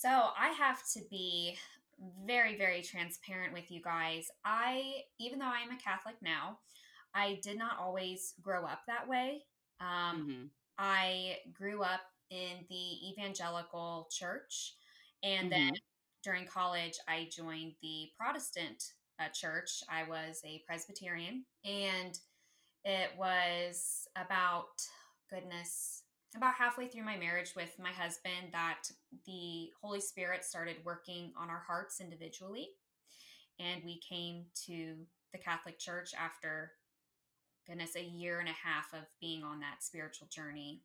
So 0.00 0.08
I 0.08 0.50
have 0.56 0.80
to 0.94 1.00
be 1.10 1.58
very, 2.24 2.56
very 2.56 2.82
transparent 2.82 3.52
with 3.52 3.68
you 3.68 3.82
guys. 3.82 4.28
I, 4.44 5.02
even 5.18 5.40
though 5.40 5.46
I 5.46 5.60
am 5.60 5.76
a 5.76 5.82
Catholic 5.82 6.14
now, 6.22 6.60
I 7.16 7.40
did 7.42 7.58
not 7.58 7.80
always 7.80 8.34
grow 8.40 8.64
up 8.64 8.82
that 8.86 9.08
way. 9.08 9.42
Um, 9.80 10.20
mm-hmm. 10.20 10.44
I 10.78 11.38
grew 11.52 11.82
up 11.82 12.02
in 12.30 12.64
the 12.70 13.10
evangelical 13.10 14.06
church, 14.12 14.74
and 15.24 15.50
mm-hmm. 15.50 15.64
then 15.64 15.72
during 16.22 16.46
college, 16.46 16.94
I 17.08 17.28
joined 17.32 17.72
the 17.82 18.10
Protestant 18.16 18.80
uh, 19.18 19.30
church. 19.34 19.82
I 19.90 20.08
was 20.08 20.40
a 20.44 20.62
Presbyterian, 20.64 21.44
and 21.64 22.16
it 22.84 23.10
was 23.18 24.06
about 24.14 24.80
goodness 25.28 26.04
about 26.38 26.54
halfway 26.54 26.86
through 26.86 27.04
my 27.04 27.16
marriage 27.16 27.52
with 27.54 27.76
my 27.78 27.90
husband 27.90 28.52
that 28.52 28.84
the 29.26 29.70
Holy 29.82 30.00
Spirit 30.00 30.44
started 30.44 30.76
working 30.84 31.32
on 31.36 31.50
our 31.50 31.62
hearts 31.66 32.00
individually. 32.00 32.70
And 33.58 33.82
we 33.84 34.00
came 34.08 34.44
to 34.66 34.94
the 35.32 35.38
Catholic 35.38 35.78
Church 35.78 36.10
after, 36.18 36.72
goodness, 37.66 37.96
a 37.96 38.02
year 38.02 38.38
and 38.38 38.48
a 38.48 38.52
half 38.52 38.94
of 38.94 39.06
being 39.20 39.42
on 39.42 39.60
that 39.60 39.82
spiritual 39.82 40.28
journey. 40.28 40.80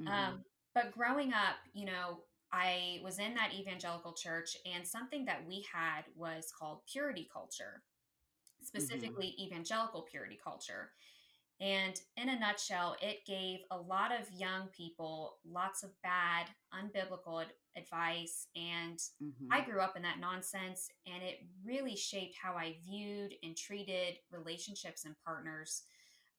Mm-hmm. 0.00 0.08
Um, 0.08 0.44
but 0.74 0.92
growing 0.92 1.32
up, 1.32 1.56
you 1.74 1.86
know, 1.86 2.20
I 2.52 3.00
was 3.02 3.18
in 3.18 3.34
that 3.34 3.52
evangelical 3.54 4.12
church, 4.12 4.56
and 4.72 4.86
something 4.86 5.24
that 5.24 5.46
we 5.46 5.64
had 5.72 6.02
was 6.16 6.52
called 6.56 6.80
purity 6.90 7.28
culture, 7.32 7.82
mm-hmm. 7.82 8.66
specifically 8.66 9.34
mm-hmm. 9.36 9.52
evangelical 9.52 10.06
purity 10.10 10.38
culture. 10.42 10.92
And 11.60 12.00
in 12.16 12.30
a 12.30 12.38
nutshell, 12.38 12.96
it 13.02 13.26
gave 13.26 13.60
a 13.70 13.76
lot 13.76 14.12
of 14.12 14.32
young 14.32 14.68
people 14.74 15.36
lots 15.44 15.82
of 15.82 15.90
bad, 16.02 16.46
unbiblical 16.72 17.44
advice. 17.76 18.46
And 18.56 18.98
mm-hmm. 19.22 19.52
I 19.52 19.60
grew 19.60 19.80
up 19.80 19.94
in 19.94 20.02
that 20.02 20.20
nonsense, 20.20 20.88
and 21.06 21.22
it 21.22 21.40
really 21.62 21.96
shaped 21.96 22.36
how 22.42 22.54
I 22.54 22.76
viewed 22.82 23.34
and 23.42 23.54
treated 23.54 24.14
relationships 24.30 25.04
and 25.04 25.14
partners 25.22 25.82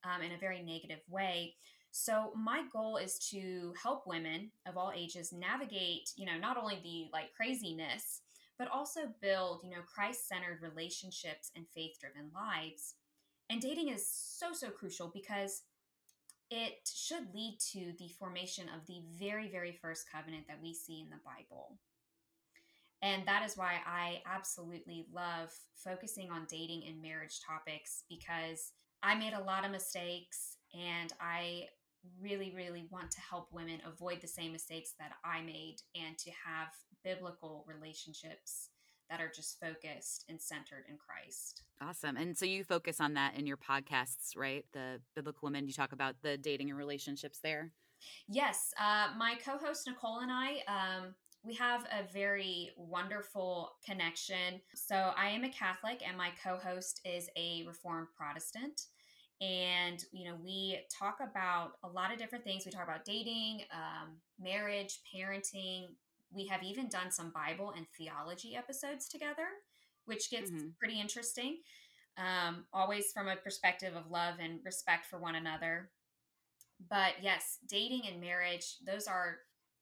um, 0.03 0.23
in 0.23 0.31
a 0.31 0.39
very 0.39 0.63
negative 0.63 1.01
way. 1.07 1.53
So 1.91 2.31
my 2.35 2.63
goal 2.73 2.97
is 2.97 3.19
to 3.29 3.73
help 3.81 4.07
women 4.07 4.49
of 4.65 4.75
all 4.75 4.91
ages 4.95 5.31
navigate, 5.31 6.09
you 6.15 6.25
know, 6.25 6.39
not 6.39 6.57
only 6.57 6.79
the 6.81 7.09
like 7.13 7.33
craziness, 7.35 8.21
but 8.57 8.69
also 8.69 9.01
build, 9.21 9.61
you 9.63 9.69
know, 9.71 9.83
Christ-centered 9.93 10.61
relationships 10.61 11.51
and 11.55 11.65
faith-driven 11.75 12.31
lives. 12.33 12.95
And 13.51 13.59
dating 13.61 13.89
is 13.89 14.09
so, 14.09 14.53
so 14.53 14.69
crucial 14.69 15.11
because 15.13 15.63
it 16.49 16.89
should 16.89 17.33
lead 17.33 17.57
to 17.73 17.91
the 17.99 18.07
formation 18.17 18.69
of 18.69 18.87
the 18.87 19.01
very, 19.19 19.49
very 19.49 19.73
first 19.73 20.05
covenant 20.09 20.45
that 20.47 20.61
we 20.63 20.73
see 20.73 21.01
in 21.01 21.09
the 21.09 21.19
Bible. 21.25 21.77
And 23.01 23.25
that 23.25 23.43
is 23.43 23.57
why 23.57 23.79
I 23.85 24.21
absolutely 24.25 25.05
love 25.11 25.49
focusing 25.75 26.31
on 26.31 26.47
dating 26.49 26.83
and 26.87 27.01
marriage 27.01 27.41
topics 27.45 28.03
because 28.09 28.71
I 29.03 29.15
made 29.15 29.33
a 29.33 29.43
lot 29.43 29.65
of 29.65 29.71
mistakes 29.71 30.55
and 30.73 31.11
I 31.19 31.65
really, 32.21 32.53
really 32.55 32.87
want 32.89 33.11
to 33.11 33.19
help 33.19 33.49
women 33.51 33.81
avoid 33.85 34.21
the 34.21 34.27
same 34.27 34.53
mistakes 34.53 34.93
that 34.97 35.11
I 35.25 35.41
made 35.41 35.77
and 35.93 36.17
to 36.19 36.31
have 36.45 36.69
biblical 37.03 37.65
relationships 37.67 38.69
that 39.09 39.19
are 39.19 39.31
just 39.35 39.59
focused 39.59 40.23
and 40.29 40.41
centered 40.41 40.85
in 40.87 40.95
Christ. 40.97 41.63
Awesome. 41.81 42.15
And 42.15 42.37
so 42.37 42.45
you 42.45 42.63
focus 42.63 43.01
on 43.01 43.15
that 43.15 43.35
in 43.35 43.47
your 43.47 43.57
podcasts, 43.57 44.37
right? 44.37 44.65
The 44.71 45.01
Biblical 45.15 45.47
Women, 45.47 45.67
you 45.67 45.73
talk 45.73 45.93
about 45.93 46.15
the 46.21 46.37
dating 46.37 46.69
and 46.69 46.77
relationships 46.77 47.39
there. 47.43 47.71
Yes. 48.27 48.71
Uh, 48.79 49.07
my 49.17 49.35
co 49.43 49.57
host, 49.57 49.87
Nicole, 49.87 50.19
and 50.19 50.31
I, 50.31 50.61
um, 50.67 51.15
we 51.43 51.55
have 51.55 51.85
a 51.85 52.11
very 52.13 52.69
wonderful 52.77 53.71
connection. 53.83 54.61
So 54.75 55.11
I 55.17 55.29
am 55.29 55.43
a 55.43 55.49
Catholic, 55.49 56.03
and 56.07 56.15
my 56.15 56.29
co 56.43 56.57
host 56.57 57.01
is 57.03 57.29
a 57.35 57.63
Reformed 57.67 58.07
Protestant. 58.15 58.81
And, 59.41 60.03
you 60.11 60.29
know, 60.29 60.37
we 60.43 60.79
talk 60.95 61.17
about 61.19 61.71
a 61.83 61.87
lot 61.87 62.13
of 62.13 62.19
different 62.19 62.43
things. 62.43 62.63
We 62.63 62.71
talk 62.71 62.83
about 62.83 63.05
dating, 63.05 63.61
um, 63.73 64.17
marriage, 64.39 64.99
parenting, 65.15 65.87
we 66.33 66.47
have 66.47 66.63
even 66.63 66.87
done 66.87 67.11
some 67.11 67.31
Bible 67.31 67.73
and 67.75 67.85
theology 67.97 68.55
episodes 68.55 69.07
together, 69.07 69.47
which 70.11 70.29
gets 70.29 70.51
mm-hmm. 70.51 70.67
pretty 70.77 70.99
interesting. 70.99 71.59
Um, 72.17 72.65
always 72.73 73.13
from 73.13 73.29
a 73.29 73.37
perspective 73.37 73.95
of 73.95 74.11
love 74.11 74.35
and 74.41 74.59
respect 74.65 75.05
for 75.05 75.17
one 75.17 75.35
another. 75.35 75.89
But 76.89 77.13
yes, 77.21 77.59
dating 77.69 78.01
and 78.11 78.19
marriage, 78.19 78.75
those 78.85 79.07
are 79.07 79.37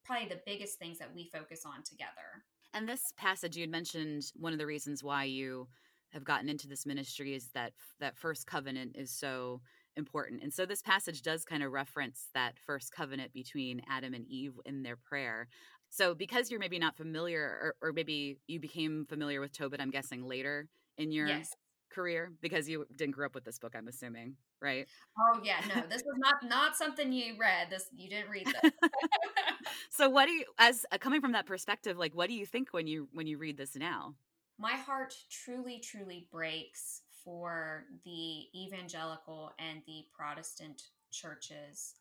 probably 0.06 0.28
the 0.28 0.42
biggest 0.46 0.78
things 0.78 1.00
that 1.00 1.14
we 1.14 1.32
focus 1.34 1.64
on 1.66 1.82
together. 1.84 2.46
And 2.76 2.88
this 2.88 3.12
passage 3.18 3.58
you 3.58 3.64
had 3.64 3.72
mentioned 3.72 4.32
one 4.36 4.54
of 4.54 4.60
the 4.60 4.68
reasons 4.68 5.04
why 5.04 5.24
you 5.24 5.68
have 6.10 6.24
gotten 6.24 6.48
into 6.48 6.68
this 6.68 6.86
ministry 6.86 7.34
is 7.34 7.50
that 7.56 7.74
that 8.00 8.16
first 8.16 8.46
covenant 8.46 8.96
is 8.96 9.10
so 9.10 9.62
important. 9.96 10.44
And 10.44 10.54
so 10.54 10.66
this 10.66 10.82
passage 10.84 11.24
does 11.24 11.44
kind 11.46 11.64
of 11.64 11.72
reference 11.72 12.28
that 12.36 12.60
first 12.60 12.92
covenant 12.92 13.34
between 13.34 13.82
Adam 13.90 14.14
and 14.14 14.26
Eve 14.28 14.54
in 14.66 14.84
their 14.84 14.96
prayer. 14.96 15.48
So 15.90 16.14
because 16.14 16.52
you're 16.52 16.60
maybe 16.60 16.80
not 16.80 16.96
familiar 16.96 17.42
or, 17.42 17.90
or 17.90 17.94
maybe 17.94 18.38
you 18.48 18.60
became 18.60 19.06
familiar 19.06 19.42
with 19.42 19.52
Tobit, 19.52 19.82
I'm 19.82 19.90
guessing 19.90 20.28
later 20.28 20.68
in 20.98 21.12
your 21.12 21.28
yes. 21.28 21.56
career 21.92 22.32
because 22.42 22.70
you 22.70 22.86
didn't 22.96 23.16
grow 23.16 23.26
up 23.26 23.36
with 23.36 23.44
this 23.44 23.58
book, 23.58 23.74
I'm 23.76 23.88
assuming, 23.88 24.36
right? 24.62 24.88
Oh 25.18 25.40
yeah, 25.44 25.62
no, 25.68 25.82
this 25.90 26.04
was 26.06 26.18
not 26.18 26.36
not 26.44 26.76
something 26.76 27.12
you 27.12 27.36
read. 27.40 27.70
This 27.70 27.86
you 27.96 28.10
didn't 28.10 28.30
read 28.30 28.48
this. 28.48 28.72
so 29.90 30.10
what 30.10 30.28
do 30.28 30.32
you 30.32 30.46
as 30.58 30.86
uh, 30.92 30.98
coming 30.98 31.22
from 31.22 31.32
that 31.32 31.46
perspective, 31.46 31.98
like 31.98 32.16
what 32.16 32.28
do 32.28 32.36
you 32.36 32.46
think 32.46 32.70
when 32.72 32.88
you 32.88 33.08
when 33.14 33.28
you 33.28 33.38
read 33.38 33.58
this 33.58 33.76
now? 33.76 34.14
My 34.58 34.74
heart 34.74 35.16
truly 35.30 35.80
truly 35.80 36.28
breaks 36.32 37.02
for 37.24 37.86
the 38.06 38.46
evangelical 38.56 39.52
and 39.58 39.82
the 39.88 40.06
Protestant 40.16 40.84
churches 41.12 41.96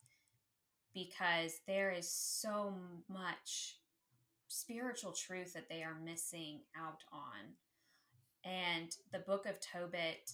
because 1.07 1.61
there 1.67 1.91
is 1.91 2.11
so 2.11 2.75
much 3.09 3.77
spiritual 4.49 5.13
truth 5.13 5.53
that 5.55 5.69
they 5.69 5.83
are 5.83 5.97
missing 6.05 6.61
out 6.77 7.03
on. 7.13 7.55
And 8.45 8.91
the 9.13 9.21
book 9.21 9.47
of 9.47 9.61
Tobit 9.61 10.33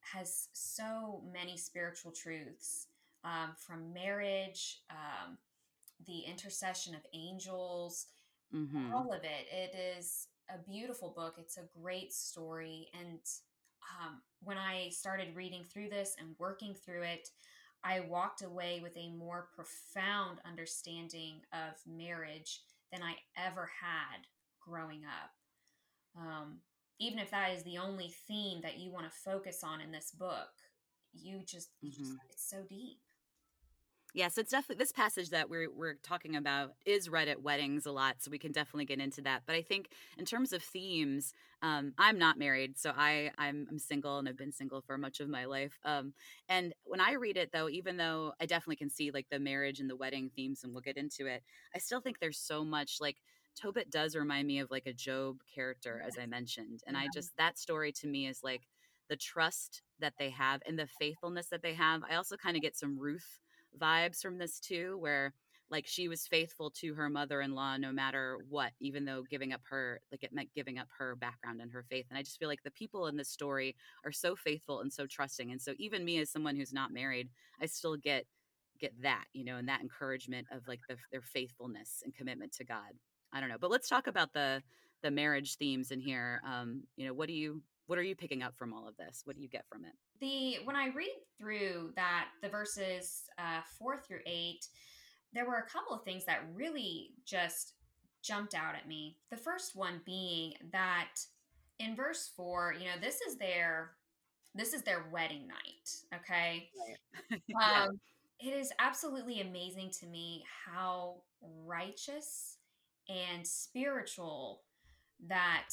has 0.00 0.48
so 0.52 1.22
many 1.32 1.56
spiritual 1.56 2.12
truths 2.12 2.86
um, 3.24 3.50
from 3.56 3.92
marriage, 3.92 4.80
um, 4.90 5.36
the 6.06 6.20
intercession 6.20 6.94
of 6.94 7.02
angels, 7.12 8.06
mm-hmm. 8.54 8.92
all 8.94 9.12
of 9.12 9.22
it. 9.22 9.46
It 9.52 9.76
is 9.98 10.28
a 10.48 10.58
beautiful 10.70 11.12
book. 11.14 11.34
It's 11.38 11.58
a 11.58 11.68
great 11.80 12.12
story. 12.12 12.88
And 12.98 13.20
um, 14.00 14.22
when 14.42 14.56
I 14.56 14.88
started 14.88 15.36
reading 15.36 15.64
through 15.70 15.90
this 15.90 16.16
and 16.18 16.34
working 16.38 16.74
through 16.74 17.02
it, 17.02 17.28
I 17.84 18.00
walked 18.00 18.42
away 18.42 18.80
with 18.82 18.96
a 18.96 19.10
more 19.10 19.48
profound 19.54 20.38
understanding 20.46 21.40
of 21.52 21.74
marriage 21.86 22.60
than 22.92 23.02
I 23.02 23.16
ever 23.36 23.70
had 23.80 24.26
growing 24.60 25.02
up. 25.04 25.30
Um, 26.16 26.58
even 26.98 27.18
if 27.18 27.30
that 27.30 27.52
is 27.52 27.62
the 27.62 27.78
only 27.78 28.12
theme 28.28 28.60
that 28.62 28.78
you 28.78 28.92
want 28.92 29.06
to 29.06 29.18
focus 29.24 29.62
on 29.64 29.80
in 29.80 29.90
this 29.90 30.10
book, 30.10 30.50
you 31.12 31.40
just, 31.46 31.70
mm-hmm. 31.82 32.02
just 32.02 32.12
it's 32.28 32.48
so 32.48 32.64
deep. 32.68 32.98
Yes, 34.14 34.38
it's 34.38 34.50
definitely 34.50 34.82
this 34.82 34.92
passage 34.92 35.30
that 35.30 35.48
we're 35.48 35.70
we're 35.70 35.94
talking 35.94 36.34
about 36.34 36.74
is 36.84 37.08
read 37.08 37.28
at 37.28 37.42
weddings 37.42 37.86
a 37.86 37.92
lot, 37.92 38.16
so 38.20 38.30
we 38.30 38.38
can 38.38 38.52
definitely 38.52 38.84
get 38.84 39.00
into 39.00 39.22
that. 39.22 39.42
But 39.46 39.54
I 39.54 39.62
think 39.62 39.90
in 40.18 40.24
terms 40.24 40.52
of 40.52 40.62
themes, 40.62 41.32
um, 41.62 41.92
I'm 41.98 42.18
not 42.18 42.38
married, 42.38 42.76
so 42.78 42.92
I 42.96 43.30
I'm, 43.38 43.66
I'm, 43.70 43.78
single 43.78 44.18
and 44.18 44.28
I've 44.28 44.36
been 44.36 44.52
single 44.52 44.80
for 44.80 44.98
much 44.98 45.20
of 45.20 45.28
my 45.28 45.44
life. 45.44 45.78
Um, 45.84 46.14
and 46.48 46.74
when 46.84 47.00
I 47.00 47.12
read 47.12 47.36
it, 47.36 47.50
though, 47.52 47.68
even 47.68 47.96
though 47.96 48.32
I 48.40 48.46
definitely 48.46 48.76
can 48.76 48.90
see 48.90 49.10
like 49.10 49.26
the 49.30 49.38
marriage 49.38 49.78
and 49.80 49.88
the 49.88 49.96
wedding 49.96 50.30
themes, 50.34 50.64
and 50.64 50.72
we'll 50.72 50.82
get 50.82 50.96
into 50.96 51.26
it, 51.26 51.42
I 51.74 51.78
still 51.78 52.00
think 52.00 52.18
there's 52.18 52.38
so 52.38 52.64
much 52.64 52.96
like 53.00 53.18
Tobit 53.54 53.90
does 53.90 54.16
remind 54.16 54.48
me 54.48 54.58
of 54.58 54.70
like 54.70 54.86
a 54.86 54.92
Job 54.92 55.42
character, 55.52 56.02
as 56.06 56.18
I 56.18 56.26
mentioned, 56.26 56.80
and 56.86 56.96
I 56.96 57.08
just 57.08 57.36
that 57.38 57.58
story 57.58 57.92
to 57.92 58.08
me 58.08 58.26
is 58.26 58.40
like 58.42 58.62
the 59.08 59.16
trust 59.16 59.82
that 59.98 60.14
they 60.18 60.30
have 60.30 60.62
and 60.66 60.78
the 60.78 60.86
faithfulness 60.86 61.48
that 61.48 61.62
they 61.62 61.74
have. 61.74 62.02
I 62.08 62.14
also 62.16 62.36
kind 62.36 62.56
of 62.56 62.62
get 62.62 62.76
some 62.76 62.98
Ruth 62.98 63.40
vibes 63.78 64.20
from 64.20 64.38
this 64.38 64.60
too, 64.60 64.96
where 64.98 65.34
like 65.70 65.86
she 65.86 66.08
was 66.08 66.26
faithful 66.26 66.68
to 66.68 66.94
her 66.94 67.08
mother-in-law 67.08 67.76
no 67.76 67.92
matter 67.92 68.38
what 68.48 68.72
even 68.80 69.04
though 69.04 69.22
giving 69.30 69.52
up 69.52 69.60
her 69.70 70.00
like 70.10 70.24
it 70.24 70.32
meant 70.32 70.52
giving 70.52 70.78
up 70.78 70.88
her 70.98 71.14
background 71.14 71.60
and 71.60 71.70
her 71.70 71.84
faith 71.88 72.06
and 72.10 72.18
i 72.18 72.22
just 72.22 72.40
feel 72.40 72.48
like 72.48 72.62
the 72.64 72.72
people 72.72 73.06
in 73.06 73.16
this 73.16 73.28
story 73.28 73.76
are 74.04 74.10
so 74.10 74.34
faithful 74.34 74.80
and 74.80 74.92
so 74.92 75.06
trusting 75.06 75.52
and 75.52 75.62
so 75.62 75.72
even 75.78 76.04
me 76.04 76.18
as 76.18 76.28
someone 76.28 76.56
who's 76.56 76.72
not 76.72 76.92
married 76.92 77.28
i 77.62 77.66
still 77.66 77.96
get 77.96 78.26
get 78.80 78.92
that 79.00 79.26
you 79.32 79.44
know 79.44 79.56
and 79.58 79.68
that 79.68 79.80
encouragement 79.80 80.46
of 80.50 80.66
like 80.66 80.80
the, 80.88 80.96
their 81.12 81.22
faithfulness 81.22 82.02
and 82.04 82.14
commitment 82.16 82.50
to 82.52 82.64
god. 82.64 82.98
I 83.32 83.38
don't 83.38 83.48
know 83.48 83.58
but 83.60 83.70
let's 83.70 83.88
talk 83.88 84.08
about 84.08 84.32
the 84.32 84.62
the 85.02 85.10
marriage 85.10 85.56
themes 85.56 85.92
in 85.92 86.00
here 86.00 86.40
um 86.44 86.82
you 86.96 87.06
know 87.06 87.14
what 87.14 87.28
do 87.28 87.34
you 87.34 87.62
what 87.90 87.98
are 87.98 88.02
you 88.02 88.14
picking 88.14 88.40
up 88.40 88.56
from 88.56 88.72
all 88.72 88.86
of 88.86 88.96
this? 88.96 89.22
What 89.24 89.34
do 89.34 89.42
you 89.42 89.48
get 89.48 89.64
from 89.68 89.84
it 89.84 89.94
the 90.20 90.56
when 90.64 90.76
i 90.76 90.88
read 90.88 91.14
through 91.38 91.92
that 91.96 92.28
the 92.42 92.48
verses 92.48 93.22
uh, 93.38 93.60
four 93.78 93.98
through 93.98 94.20
eight 94.26 94.66
there 95.32 95.46
were 95.46 95.58
a 95.58 95.70
couple 95.70 95.94
of 95.94 96.04
things 96.04 96.24
that 96.24 96.44
really 96.54 97.10
just 97.24 97.74
jumped 98.22 98.54
out 98.54 98.74
at 98.74 98.86
me 98.86 99.16
the 99.30 99.36
first 99.36 99.74
one 99.74 100.00
being 100.04 100.52
that 100.72 101.14
in 101.78 101.96
verse 101.96 102.30
four 102.36 102.74
you 102.78 102.84
know 102.84 103.00
this 103.00 103.20
is 103.22 103.36
their 103.36 103.92
this 104.54 104.74
is 104.74 104.82
their 104.82 105.06
wedding 105.10 105.48
night 105.48 105.90
okay 106.14 106.68
right. 107.30 107.42
yeah. 107.48 107.84
um, 107.84 108.00
it 108.38 108.52
is 108.52 108.72
absolutely 108.78 109.40
amazing 109.40 109.90
to 109.90 110.06
me 110.06 110.44
how 110.66 111.16
righteous 111.64 112.58
and 113.08 113.46
spiritual 113.46 114.62
that 115.28 115.68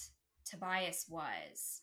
tobias 0.46 1.06
was 1.10 1.82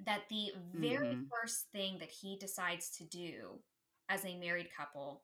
that 0.00 0.22
the 0.28 0.48
very 0.74 1.08
mm-hmm. 1.08 1.24
first 1.30 1.66
thing 1.72 1.98
that 2.00 2.10
he 2.10 2.36
decides 2.36 2.90
to 2.98 3.04
do 3.04 3.60
as 4.08 4.24
a 4.24 4.38
married 4.38 4.68
couple 4.76 5.22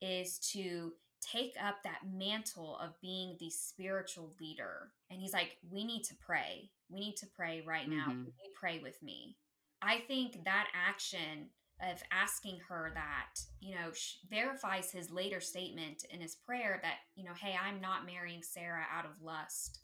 is 0.00 0.38
to 0.38 0.92
take 1.20 1.54
up 1.62 1.76
that 1.84 2.00
mantle 2.10 2.78
of 2.78 3.00
being 3.00 3.36
the 3.38 3.50
spiritual 3.50 4.34
leader. 4.40 4.92
And 5.10 5.20
he's 5.20 5.32
like, 5.32 5.58
We 5.70 5.84
need 5.84 6.02
to 6.04 6.14
pray. 6.24 6.70
We 6.88 7.00
need 7.00 7.16
to 7.16 7.26
pray 7.26 7.62
right 7.66 7.88
now. 7.88 8.06
Mm-hmm. 8.08 8.24
You 8.24 8.50
pray 8.58 8.80
with 8.82 9.02
me. 9.02 9.36
I 9.82 10.00
think 10.08 10.44
that 10.44 10.68
action 10.74 11.50
of 11.82 12.02
asking 12.12 12.58
her 12.68 12.92
that, 12.94 13.40
you 13.60 13.74
know, 13.74 13.90
verifies 14.28 14.90
his 14.90 15.10
later 15.10 15.40
statement 15.40 16.04
in 16.10 16.20
his 16.20 16.34
prayer 16.34 16.78
that, 16.82 16.96
you 17.16 17.24
know, 17.24 17.32
hey, 17.40 17.54
I'm 17.56 17.80
not 17.80 18.04
marrying 18.04 18.42
Sarah 18.42 18.84
out 18.94 19.06
of 19.06 19.22
lust. 19.22 19.80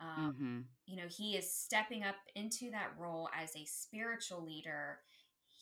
Um, 0.00 0.34
mm-hmm. 0.34 0.58
You 0.86 0.96
know, 0.96 1.08
he 1.08 1.36
is 1.36 1.52
stepping 1.52 2.04
up 2.04 2.16
into 2.34 2.70
that 2.70 2.92
role 2.98 3.28
as 3.38 3.54
a 3.54 3.64
spiritual 3.66 4.44
leader. 4.44 4.98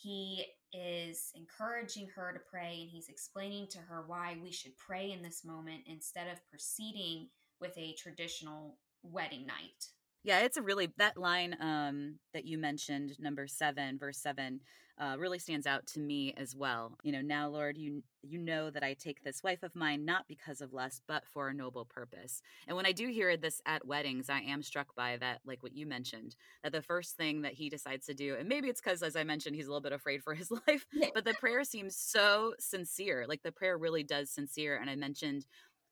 He 0.00 0.44
is 0.72 1.32
encouraging 1.34 2.08
her 2.14 2.32
to 2.32 2.40
pray 2.50 2.80
and 2.82 2.90
he's 2.90 3.08
explaining 3.08 3.66
to 3.70 3.78
her 3.78 4.04
why 4.06 4.36
we 4.42 4.52
should 4.52 4.76
pray 4.76 5.10
in 5.10 5.22
this 5.22 5.44
moment 5.44 5.82
instead 5.86 6.28
of 6.28 6.46
proceeding 6.48 7.28
with 7.60 7.76
a 7.76 7.94
traditional 7.94 8.76
wedding 9.02 9.46
night. 9.46 9.88
Yeah, 10.28 10.40
it's 10.40 10.58
a 10.58 10.62
really 10.62 10.90
that 10.98 11.16
line 11.16 11.56
um, 11.58 12.16
that 12.34 12.44
you 12.44 12.58
mentioned, 12.58 13.16
number 13.18 13.46
seven, 13.46 13.96
verse 13.96 14.18
seven, 14.18 14.60
uh, 14.98 15.16
really 15.18 15.38
stands 15.38 15.66
out 15.66 15.86
to 15.86 16.00
me 16.00 16.34
as 16.36 16.54
well. 16.54 16.98
You 17.02 17.12
know, 17.12 17.22
now 17.22 17.48
Lord, 17.48 17.78
you 17.78 18.02
you 18.22 18.38
know 18.38 18.68
that 18.68 18.82
I 18.82 18.92
take 18.94 19.22
this 19.22 19.42
wife 19.42 19.62
of 19.62 19.74
mine 19.74 20.04
not 20.04 20.26
because 20.28 20.60
of 20.60 20.74
lust, 20.74 21.02
but 21.08 21.24
for 21.32 21.48
a 21.48 21.54
noble 21.54 21.86
purpose. 21.86 22.42
And 22.66 22.76
when 22.76 22.84
I 22.84 22.92
do 22.92 23.08
hear 23.08 23.38
this 23.38 23.62
at 23.64 23.86
weddings, 23.86 24.28
I 24.28 24.40
am 24.40 24.62
struck 24.62 24.94
by 24.94 25.16
that, 25.18 25.38
like 25.46 25.62
what 25.62 25.74
you 25.74 25.86
mentioned, 25.86 26.36
that 26.62 26.72
the 26.72 26.82
first 26.82 27.16
thing 27.16 27.42
that 27.42 27.54
he 27.54 27.70
decides 27.70 28.04
to 28.06 28.14
do, 28.14 28.34
and 28.38 28.48
maybe 28.50 28.68
it's 28.68 28.82
because, 28.82 29.02
as 29.02 29.16
I 29.16 29.24
mentioned, 29.24 29.56
he's 29.56 29.66
a 29.66 29.70
little 29.70 29.80
bit 29.80 29.92
afraid 29.92 30.22
for 30.22 30.34
his 30.34 30.50
life, 30.50 30.84
but 31.14 31.24
the 31.24 31.32
prayer 31.40 31.64
seems 31.64 31.96
so 31.96 32.52
sincere. 32.58 33.24
Like 33.26 33.42
the 33.42 33.52
prayer 33.52 33.78
really 33.78 34.02
does 34.02 34.28
sincere. 34.28 34.76
And 34.76 34.90
I 34.90 34.96
mentioned 34.96 35.46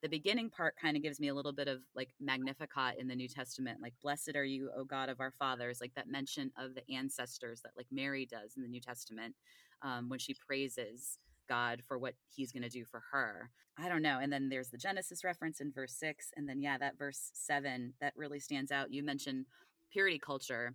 the 0.06 0.18
beginning 0.18 0.48
part 0.48 0.76
kind 0.80 0.96
of 0.96 1.02
gives 1.02 1.18
me 1.18 1.26
a 1.26 1.34
little 1.34 1.52
bit 1.52 1.66
of 1.66 1.80
like 1.96 2.10
magnificat 2.20 2.94
in 2.96 3.08
the 3.08 3.16
new 3.16 3.26
testament 3.26 3.82
like 3.82 3.92
blessed 4.00 4.36
are 4.36 4.44
you 4.44 4.70
o 4.76 4.84
god 4.84 5.08
of 5.08 5.18
our 5.18 5.32
fathers 5.32 5.78
like 5.80 5.92
that 5.96 6.08
mention 6.08 6.52
of 6.56 6.76
the 6.76 6.94
ancestors 6.94 7.60
that 7.62 7.72
like 7.76 7.88
mary 7.90 8.24
does 8.24 8.52
in 8.56 8.62
the 8.62 8.68
new 8.68 8.80
testament 8.80 9.34
um, 9.82 10.08
when 10.08 10.20
she 10.20 10.32
praises 10.46 11.18
god 11.48 11.82
for 11.88 11.98
what 11.98 12.14
he's 12.28 12.52
going 12.52 12.62
to 12.62 12.68
do 12.68 12.84
for 12.84 13.02
her. 13.12 13.50
I 13.78 13.88
don't 13.88 14.02
know 14.02 14.20
and 14.22 14.32
then 14.32 14.48
there's 14.48 14.70
the 14.70 14.78
genesis 14.78 15.24
reference 15.24 15.60
in 15.60 15.72
verse 15.72 15.94
6 15.98 16.30
and 16.36 16.48
then 16.48 16.60
yeah 16.60 16.78
that 16.78 16.98
verse 16.98 17.30
7 17.34 17.94
that 18.00 18.14
really 18.16 18.40
stands 18.40 18.70
out. 18.70 18.92
You 18.92 19.02
mentioned 19.02 19.46
purity 19.92 20.18
culture 20.18 20.74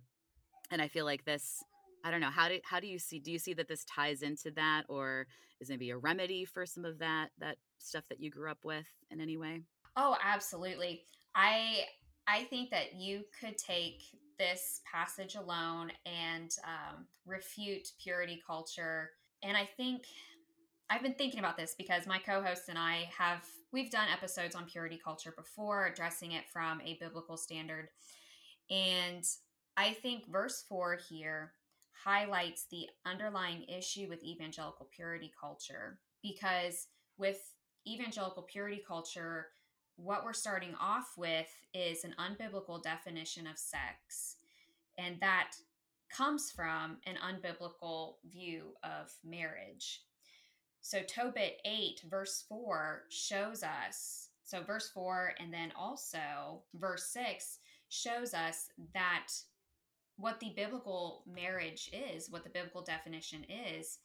and 0.70 0.80
i 0.80 0.88
feel 0.88 1.04
like 1.04 1.24
this 1.24 1.62
I 2.04 2.10
don't 2.10 2.20
know 2.20 2.30
how 2.30 2.48
do 2.48 2.58
how 2.64 2.80
do 2.80 2.86
you 2.86 2.98
see 2.98 3.18
do 3.20 3.30
you 3.30 3.38
see 3.38 3.54
that 3.54 3.68
this 3.68 3.84
ties 3.84 4.22
into 4.22 4.50
that 4.52 4.84
or 4.88 5.26
is 5.60 5.68
maybe 5.68 5.90
a 5.90 5.96
remedy 5.96 6.44
for 6.44 6.66
some 6.66 6.84
of 6.84 6.98
that 6.98 7.30
that 7.38 7.56
stuff 7.78 8.04
that 8.08 8.20
you 8.20 8.30
grew 8.30 8.50
up 8.50 8.64
with 8.64 8.86
in 9.10 9.20
any 9.20 9.36
way? 9.36 9.62
Oh, 9.96 10.16
absolutely. 10.22 11.04
I 11.34 11.84
I 12.26 12.44
think 12.44 12.70
that 12.70 12.94
you 12.94 13.24
could 13.38 13.58
take 13.58 14.02
this 14.38 14.80
passage 14.90 15.34
alone 15.34 15.92
and 16.06 16.50
um, 16.64 17.06
refute 17.26 17.88
purity 18.02 18.42
culture, 18.44 19.10
and 19.42 19.56
I 19.56 19.68
think 19.76 20.04
I've 20.90 21.02
been 21.02 21.14
thinking 21.14 21.40
about 21.40 21.56
this 21.56 21.74
because 21.76 22.06
my 22.06 22.18
co-host 22.18 22.68
and 22.68 22.78
I 22.78 23.08
have 23.16 23.44
we've 23.72 23.90
done 23.90 24.08
episodes 24.12 24.54
on 24.54 24.66
purity 24.66 25.00
culture 25.02 25.32
before, 25.36 25.86
addressing 25.86 26.32
it 26.32 26.44
from 26.52 26.80
a 26.80 26.98
biblical 27.00 27.36
standard, 27.36 27.88
and 28.70 29.24
I 29.76 29.92
think 29.92 30.30
verse 30.30 30.64
four 30.68 30.98
here 31.08 31.52
highlights 32.04 32.66
the 32.70 32.86
underlying 33.06 33.64
issue 33.64 34.08
with 34.08 34.24
evangelical 34.24 34.88
purity 34.94 35.32
culture 35.38 35.98
because 36.22 36.88
with 37.18 37.54
evangelical 37.86 38.42
purity 38.42 38.82
culture, 38.86 39.48
what 39.96 40.24
we're 40.24 40.32
starting 40.32 40.74
off 40.80 41.12
with 41.16 41.48
is 41.74 42.04
an 42.04 42.14
unbiblical 42.18 42.82
definition 42.82 43.46
of 43.46 43.58
sex. 43.58 44.36
And 44.98 45.16
that 45.20 45.52
comes 46.10 46.50
from 46.50 46.98
an 47.06 47.16
unbiblical 47.16 48.14
view 48.30 48.74
of 48.82 49.12
marriage. 49.24 50.02
So, 50.80 51.00
Tobit 51.02 51.60
8, 51.64 52.02
verse 52.10 52.44
4, 52.48 53.04
shows 53.08 53.62
us. 53.62 54.28
So, 54.44 54.62
verse 54.62 54.90
4 54.90 55.34
and 55.38 55.52
then 55.52 55.72
also 55.78 56.62
verse 56.74 57.06
6 57.06 57.58
shows 57.88 58.34
us 58.34 58.68
that 58.92 59.28
what 60.16 60.40
the 60.40 60.52
biblical 60.56 61.24
marriage 61.26 61.90
is, 61.92 62.30
what 62.30 62.44
the 62.44 62.50
biblical 62.50 62.82
definition 62.82 63.44
is. 63.44 63.98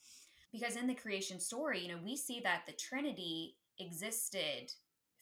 Because 0.51 0.75
in 0.75 0.87
the 0.87 0.95
creation 0.95 1.39
story, 1.39 1.79
you 1.81 1.89
know, 1.89 1.99
we 2.03 2.15
see 2.15 2.39
that 2.43 2.63
the 2.65 2.73
Trinity 2.73 3.55
existed 3.79 4.71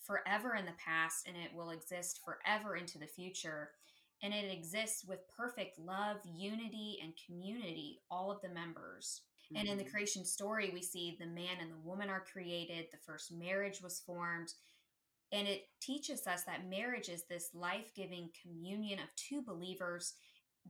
forever 0.06 0.56
in 0.56 0.66
the 0.66 0.72
past 0.84 1.28
and 1.28 1.36
it 1.36 1.56
will 1.56 1.72
exist 1.72 2.22
forever 2.24 2.76
into 2.76 3.00
the 3.00 3.08
future. 3.08 3.72
And 4.24 4.34
it 4.34 4.52
exists 4.52 5.04
with 5.06 5.28
perfect 5.36 5.78
love, 5.80 6.18
unity, 6.24 7.00
and 7.04 7.14
community, 7.26 8.00
all 8.10 8.32
of 8.32 8.42
the 8.42 8.50
members. 8.50 9.22
Mm-hmm. 9.46 9.60
And 9.60 9.68
in 9.68 9.78
the 9.78 9.84
mm-hmm. 9.84 9.92
creation 9.92 10.26
story, 10.26 10.72
we 10.74 10.82
see 10.82 11.18
the 11.20 11.26
man 11.26 11.58
and 11.62 11.72
the 11.72 11.88
woman 11.88 12.10
are 12.10 12.24
created, 12.32 12.86
the 12.92 12.98
first 12.98 13.32
marriage 13.32 13.82
was 13.82 14.00
formed. 14.00 14.54
And 15.32 15.48
it 15.48 15.68
teaches 15.82 16.28
us 16.28 16.44
that 16.44 16.70
marriage 16.70 17.10
is 17.10 17.24
this 17.24 17.50
life 17.54 17.92
giving 17.96 18.30
communion 18.42 19.00
of 19.00 19.14
two 19.16 19.42
believers 19.42 20.14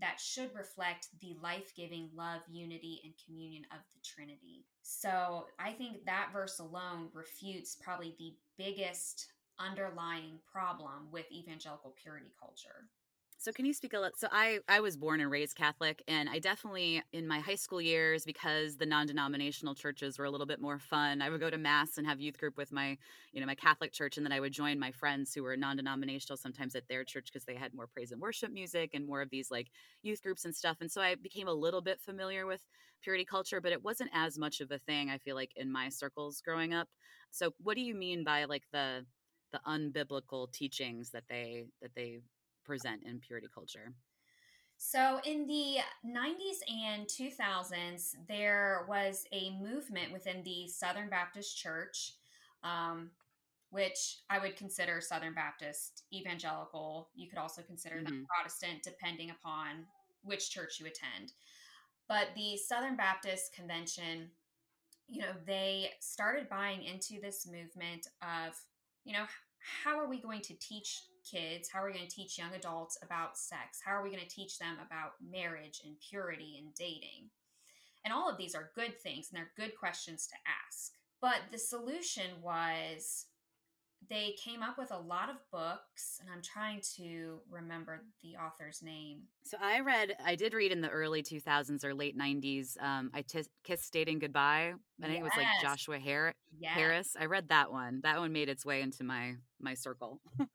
that 0.01 0.19
should 0.19 0.53
reflect 0.53 1.07
the 1.21 1.35
life 1.41 1.73
giving 1.75 2.09
love, 2.15 2.41
unity, 2.49 3.01
and 3.03 3.13
communion 3.25 3.65
of 3.71 3.79
the 3.93 3.99
Trinity. 4.03 4.65
So 4.81 5.47
I 5.59 5.71
think 5.71 6.05
that 6.05 6.29
verse 6.33 6.59
alone 6.59 7.09
refutes 7.13 7.77
probably 7.81 8.15
the 8.17 8.33
biggest 8.57 9.27
underlying 9.59 10.39
problem 10.51 11.07
with 11.11 11.25
evangelical 11.31 11.95
purity 12.01 12.33
culture. 12.37 12.89
So 13.37 13.51
can 13.51 13.65
you 13.65 13.73
speak 13.73 13.93
a 13.93 13.99
little? 13.99 14.15
So 14.17 14.27
I 14.31 14.59
I 14.67 14.79
was 14.79 14.97
born 14.97 15.19
and 15.19 15.29
raised 15.29 15.55
Catholic, 15.55 16.01
and 16.07 16.29
I 16.29 16.39
definitely 16.39 17.03
in 17.11 17.27
my 17.27 17.39
high 17.39 17.55
school 17.55 17.81
years 17.81 18.25
because 18.25 18.77
the 18.77 18.85
non-denominational 18.87 19.75
churches 19.75 20.17
were 20.17 20.25
a 20.25 20.31
little 20.31 20.47
bit 20.47 20.59
more 20.61 20.79
fun. 20.79 21.21
I 21.21 21.29
would 21.29 21.39
go 21.41 21.49
to 21.51 21.57
mass 21.57 21.97
and 21.97 22.07
have 22.07 22.19
youth 22.19 22.39
group 22.39 22.57
with 22.57 22.71
my 22.71 22.97
you 23.33 23.41
know 23.41 23.45
my 23.45 23.53
Catholic 23.55 23.91
church, 23.91 24.17
and 24.17 24.25
then 24.25 24.31
I 24.31 24.39
would 24.39 24.53
join 24.53 24.79
my 24.79 24.91
friends 24.91 25.33
who 25.33 25.43
were 25.43 25.55
non-denominational 25.57 26.37
sometimes 26.37 26.75
at 26.75 26.87
their 26.87 27.03
church 27.03 27.25
because 27.31 27.45
they 27.45 27.55
had 27.55 27.73
more 27.73 27.87
praise 27.87 28.11
and 28.11 28.21
worship 28.21 28.51
music 28.51 28.91
and 28.93 29.05
more 29.05 29.21
of 29.21 29.29
these 29.29 29.51
like 29.51 29.67
youth 30.01 30.23
groups 30.23 30.45
and 30.45 30.55
stuff. 30.55 30.77
And 30.81 30.91
so 30.91 31.01
I 31.01 31.15
became 31.15 31.47
a 31.47 31.53
little 31.53 31.81
bit 31.81 32.01
familiar 32.01 32.47
with 32.47 32.61
purity 33.03 33.25
culture, 33.25 33.61
but 33.61 33.71
it 33.73 33.83
wasn't 33.83 34.09
as 34.13 34.39
much 34.39 34.59
of 34.61 34.71
a 34.71 34.79
thing. 34.79 35.09
I 35.11 35.19
feel 35.19 35.35
like 35.35 35.51
in 35.55 35.71
my 35.71 35.89
circles 35.89 36.41
growing 36.41 36.73
up. 36.73 36.87
So 37.31 37.53
what 37.59 37.75
do 37.75 37.81
you 37.81 37.93
mean 37.95 38.23
by 38.23 38.45
like 38.45 38.63
the 38.71 39.05
the 39.51 39.59
unbiblical 39.67 40.51
teachings 40.51 41.11
that 41.11 41.23
they 41.29 41.67
that 41.81 41.93
they 41.95 42.19
present 42.65 43.03
in 43.05 43.19
purity 43.19 43.47
culture? 43.53 43.93
So, 44.77 45.19
in 45.23 45.47
the 45.47 45.77
90s 46.05 46.59
and 46.69 47.07
2000s, 47.07 48.15
there 48.27 48.85
was 48.89 49.25
a 49.31 49.51
movement 49.51 50.11
within 50.11 50.43
the 50.43 50.67
Southern 50.67 51.09
Baptist 51.09 51.57
Church, 51.57 52.13
um, 52.63 53.11
which 53.69 54.17
I 54.29 54.39
would 54.39 54.57
consider 54.57 54.99
Southern 54.99 55.33
Baptist 55.33 56.03
evangelical. 56.13 57.09
You 57.15 57.29
could 57.29 57.39
also 57.39 57.61
consider 57.61 57.95
mm-hmm. 57.95 58.05
them 58.05 58.25
Protestant, 58.35 58.83
depending 58.83 59.31
upon 59.31 59.85
which 60.23 60.51
church 60.51 60.79
you 60.79 60.87
attend. 60.87 61.31
But 62.07 62.27
the 62.35 62.57
Southern 62.57 62.95
Baptist 62.95 63.53
Convention, 63.53 64.29
you 65.07 65.21
know, 65.21 65.33
they 65.45 65.91
started 65.99 66.49
buying 66.49 66.83
into 66.83 67.19
this 67.21 67.47
movement 67.47 68.07
of, 68.21 68.53
you 69.05 69.13
know, 69.13 69.25
how 69.83 69.97
are 69.97 70.07
we 70.07 70.21
going 70.21 70.41
to 70.41 70.53
teach 70.55 71.03
kids? 71.29 71.69
How 71.69 71.81
are 71.81 71.87
we 71.87 71.93
going 71.93 72.07
to 72.07 72.15
teach 72.15 72.37
young 72.37 72.53
adults 72.53 72.97
about 73.03 73.37
sex? 73.37 73.79
How 73.83 73.91
are 73.91 74.03
we 74.03 74.09
going 74.09 74.23
to 74.23 74.35
teach 74.35 74.57
them 74.59 74.77
about 74.85 75.13
marriage 75.21 75.81
and 75.83 75.95
purity 76.09 76.57
and 76.59 76.73
dating? 76.75 77.29
And 78.03 78.13
all 78.13 78.29
of 78.29 78.37
these 78.37 78.55
are 78.55 78.71
good 78.75 78.99
things 79.01 79.29
and 79.29 79.37
they're 79.37 79.51
good 79.57 79.77
questions 79.77 80.27
to 80.27 80.35
ask. 80.45 80.93
But 81.21 81.51
the 81.51 81.57
solution 81.57 82.41
was 82.41 83.25
they 84.09 84.35
came 84.43 84.61
up 84.61 84.77
with 84.77 84.91
a 84.91 84.97
lot 84.97 85.29
of 85.29 85.37
books 85.51 86.19
and 86.21 86.29
i'm 86.31 86.41
trying 86.41 86.81
to 86.95 87.39
remember 87.49 88.01
the 88.23 88.35
author's 88.35 88.81
name. 88.81 89.21
So 89.43 89.57
i 89.61 89.79
read 89.79 90.15
i 90.25 90.35
did 90.35 90.53
read 90.53 90.71
in 90.71 90.81
the 90.81 90.89
early 90.89 91.23
2000s 91.23 91.83
or 91.83 91.93
late 91.93 92.17
90s 92.17 92.81
um, 92.81 93.11
i 93.13 93.21
t- 93.21 93.43
kissed 93.63 93.91
dating 93.93 94.19
goodbye. 94.19 94.73
I 95.01 95.07
think 95.07 95.13
yes. 95.13 95.19
it 95.19 95.23
was 95.23 95.31
like 95.37 95.47
joshua 95.61 95.99
Har- 95.99 96.35
yes. 96.57 96.73
harris. 96.73 97.15
I 97.19 97.25
read 97.25 97.49
that 97.49 97.71
one. 97.71 98.01
That 98.03 98.19
one 98.19 98.31
made 98.33 98.49
its 98.49 98.65
way 98.65 98.81
into 98.81 99.03
my 99.03 99.35
my 99.59 99.73
circle. 99.73 100.21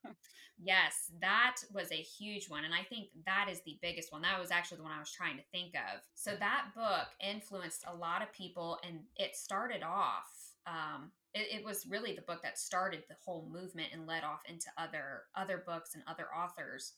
Yes 0.63 1.11
that 1.23 1.57
was 1.73 1.91
a 1.91 1.95
huge 1.95 2.51
one 2.51 2.67
and 2.67 2.75
i 2.75 2.83
think 2.83 3.09
that 3.25 3.49
is 3.51 3.63
the 3.65 3.79
biggest 3.81 4.13
one. 4.13 4.21
That 4.21 4.39
was 4.39 4.51
actually 4.51 4.77
the 4.77 4.83
one 4.83 4.93
i 4.93 4.99
was 4.99 5.11
trying 5.11 5.39
to 5.39 5.43
think 5.53 5.75
of. 5.75 6.03
So 6.15 6.33
that 6.39 6.67
book 6.75 7.09
influenced 7.19 7.85
a 7.87 7.97
lot 7.97 8.21
of 8.21 8.31
people 8.35 8.79
and 8.87 9.01
it 9.17 9.37
started 9.37 9.83
off 9.83 10.29
um, 10.67 11.11
it, 11.35 11.61
it, 11.61 11.65
was 11.65 11.87
really 11.89 12.15
the 12.15 12.23
book 12.23 12.43
that 12.43 12.59
started 12.59 13.05
the 13.09 13.17
whole 13.25 13.49
movement 13.53 13.89
and 13.93 14.07
led 14.07 14.25
off 14.25 14.41
into 14.49 14.67
other 14.77 15.23
other 15.37 15.63
books 15.67 15.95
and 15.95 16.03
other 16.07 16.27
authors. 16.37 16.95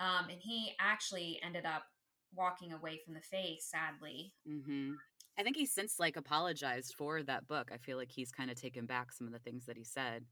Um, 0.00 0.28
and 0.30 0.38
he 0.40 0.72
actually 0.80 1.40
ended 1.44 1.64
up 1.64 1.84
walking 2.34 2.72
away 2.72 3.00
from 3.04 3.14
the 3.14 3.20
faith, 3.20 3.62
sadly. 3.62 4.32
Mm-hmm. 4.48 4.92
I 5.38 5.42
think 5.42 5.56
he's 5.56 5.72
since 5.72 5.98
like 5.98 6.16
apologized 6.16 6.94
for 6.96 7.22
that 7.22 7.46
book. 7.46 7.70
I 7.72 7.78
feel 7.78 7.96
like 7.96 8.10
he's 8.10 8.30
kind 8.30 8.50
of 8.50 8.60
taken 8.60 8.86
back 8.86 9.12
some 9.12 9.26
of 9.26 9.32
the 9.32 9.38
things 9.38 9.66
that 9.66 9.76
he 9.76 9.84
said. 9.84 10.24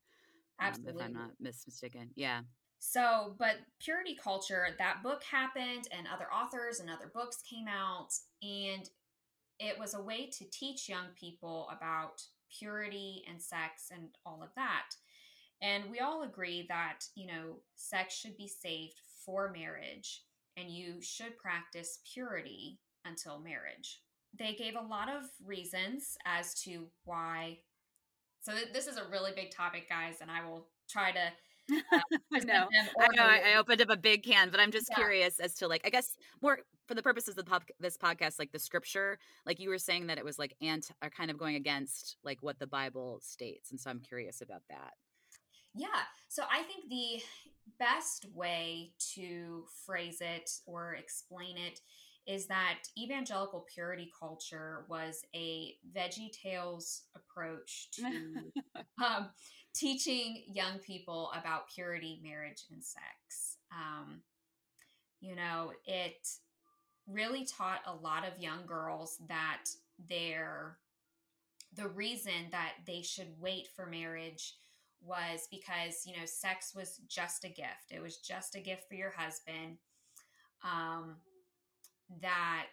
Absolutely. 0.60 0.92
Um, 0.92 0.98
if 0.98 1.06
I'm 1.06 1.12
not 1.12 1.30
mistaken. 1.40 2.10
Yeah. 2.14 2.40
So, 2.78 3.34
but 3.38 3.56
purity 3.80 4.16
culture, 4.22 4.66
that 4.78 5.02
book 5.02 5.22
happened, 5.24 5.88
and 5.96 6.06
other 6.12 6.26
authors 6.32 6.80
and 6.80 6.90
other 6.90 7.10
books 7.12 7.42
came 7.48 7.66
out, 7.68 8.08
and 8.42 8.88
it 9.58 9.78
was 9.78 9.94
a 9.94 10.02
way 10.02 10.28
to 10.38 10.44
teach 10.52 10.88
young 10.88 11.06
people 11.18 11.68
about 11.74 12.22
purity 12.58 13.24
and 13.28 13.40
sex 13.40 13.90
and 13.92 14.08
all 14.24 14.42
of 14.42 14.50
that. 14.56 14.94
And 15.62 15.84
we 15.90 16.00
all 16.00 16.22
agree 16.22 16.66
that, 16.68 17.00
you 17.14 17.26
know, 17.26 17.56
sex 17.76 18.14
should 18.14 18.36
be 18.36 18.48
saved 18.48 19.00
for 19.24 19.50
marriage 19.50 20.22
and 20.56 20.70
you 20.70 21.00
should 21.00 21.38
practice 21.38 22.00
purity 22.12 22.78
until 23.04 23.38
marriage. 23.38 24.00
They 24.38 24.54
gave 24.54 24.74
a 24.74 24.86
lot 24.86 25.08
of 25.08 25.24
reasons 25.44 26.16
as 26.26 26.54
to 26.62 26.86
why. 27.04 27.58
So, 28.40 28.52
this 28.72 28.86
is 28.86 28.96
a 28.96 29.08
really 29.10 29.32
big 29.34 29.50
topic, 29.50 29.88
guys, 29.88 30.16
and 30.20 30.30
I 30.30 30.46
will 30.46 30.68
try 30.88 31.10
to 31.12 31.32
Um, 31.70 32.00
I 32.32 32.38
know. 32.40 32.68
I 33.00 33.08
know. 33.16 33.22
I, 33.24 33.52
I, 33.52 33.56
opened 33.56 33.80
up 33.80 33.90
a 33.90 33.96
big 33.96 34.22
can, 34.22 34.50
but 34.50 34.60
I'm 34.60 34.70
just 34.70 34.88
yeah. 34.90 34.96
curious 34.96 35.40
as 35.40 35.54
to 35.54 35.68
like, 35.68 35.82
I 35.84 35.90
guess 35.90 36.16
more 36.40 36.60
for 36.86 36.94
the 36.94 37.02
purposes 37.02 37.36
of 37.38 37.48
this 37.80 37.96
podcast, 37.96 38.38
like 38.38 38.52
the 38.52 38.58
scripture, 38.58 39.18
like 39.44 39.58
you 39.58 39.68
were 39.68 39.78
saying 39.78 40.06
that 40.06 40.18
it 40.18 40.24
was 40.24 40.38
like 40.38 40.54
ant 40.60 40.90
are 41.02 41.10
kind 41.10 41.30
of 41.30 41.38
going 41.38 41.56
against 41.56 42.16
like 42.22 42.38
what 42.42 42.58
the 42.58 42.66
Bible 42.66 43.20
states, 43.22 43.70
and 43.70 43.80
so 43.80 43.90
I'm 43.90 44.00
curious 44.00 44.40
about 44.40 44.62
that. 44.70 44.92
Yeah. 45.74 45.88
So 46.28 46.44
I 46.50 46.62
think 46.62 46.88
the 46.88 47.22
best 47.78 48.26
way 48.34 48.92
to 49.14 49.64
phrase 49.84 50.18
it 50.20 50.50
or 50.66 50.94
explain 50.94 51.58
it 51.58 51.80
is 52.26 52.46
that 52.46 52.78
evangelical 52.98 53.66
purity 53.72 54.10
culture 54.18 54.84
was 54.88 55.22
a 55.34 55.74
VeggieTales 55.96 57.02
approach 57.14 57.88
to 57.92 58.04
um, 59.04 59.28
teaching 59.76 60.42
young 60.46 60.78
people 60.78 61.30
about 61.38 61.68
purity, 61.74 62.20
marriage, 62.22 62.64
and 62.70 62.82
sex. 62.82 63.58
Um, 63.72 64.20
you 65.20 65.36
know, 65.36 65.72
it 65.84 66.28
really 67.06 67.44
taught 67.44 67.80
a 67.86 67.94
lot 67.94 68.26
of 68.26 68.40
young 68.40 68.66
girls 68.66 69.16
that 69.28 69.64
they're 70.08 70.78
the 71.74 71.88
reason 71.88 72.48
that 72.52 72.72
they 72.86 73.02
should 73.02 73.28
wait 73.38 73.68
for 73.74 73.86
marriage 73.86 74.54
was 75.02 75.46
because 75.50 76.04
you 76.06 76.16
know 76.16 76.24
sex 76.24 76.72
was 76.74 77.00
just 77.08 77.44
a 77.44 77.48
gift 77.48 77.90
it 77.90 78.02
was 78.02 78.16
just 78.18 78.56
a 78.56 78.60
gift 78.60 78.88
for 78.88 78.94
your 78.94 79.12
husband 79.16 79.76
um, 80.64 81.16
that 82.20 82.66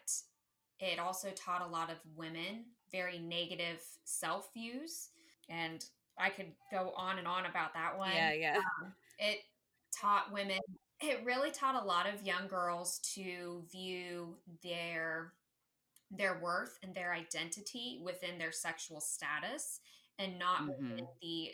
it 0.80 0.98
also 0.98 1.28
taught 1.30 1.62
a 1.62 1.70
lot 1.70 1.90
of 1.90 1.96
women 2.16 2.64
very 2.90 3.18
negative 3.18 3.80
self 4.04 4.48
views 4.52 5.10
and 5.48 5.84
i 6.18 6.28
could 6.28 6.52
go 6.70 6.92
on 6.96 7.18
and 7.18 7.26
on 7.26 7.46
about 7.46 7.74
that 7.74 7.96
one 7.96 8.12
yeah 8.12 8.32
yeah 8.32 8.56
um, 8.56 8.92
it 9.18 9.40
taught 9.98 10.32
women 10.32 10.58
it 11.00 11.20
really 11.24 11.50
taught 11.50 11.80
a 11.80 11.86
lot 11.86 12.06
of 12.06 12.22
young 12.22 12.46
girls 12.48 13.00
to 13.14 13.62
view 13.70 14.36
their 14.62 15.32
their 16.10 16.38
worth 16.40 16.78
and 16.82 16.94
their 16.94 17.12
identity 17.12 18.00
within 18.02 18.38
their 18.38 18.52
sexual 18.52 19.00
status 19.00 19.80
and 20.18 20.38
not 20.38 20.62
mm-hmm. 20.62 20.68
within 20.68 21.06
the 21.20 21.50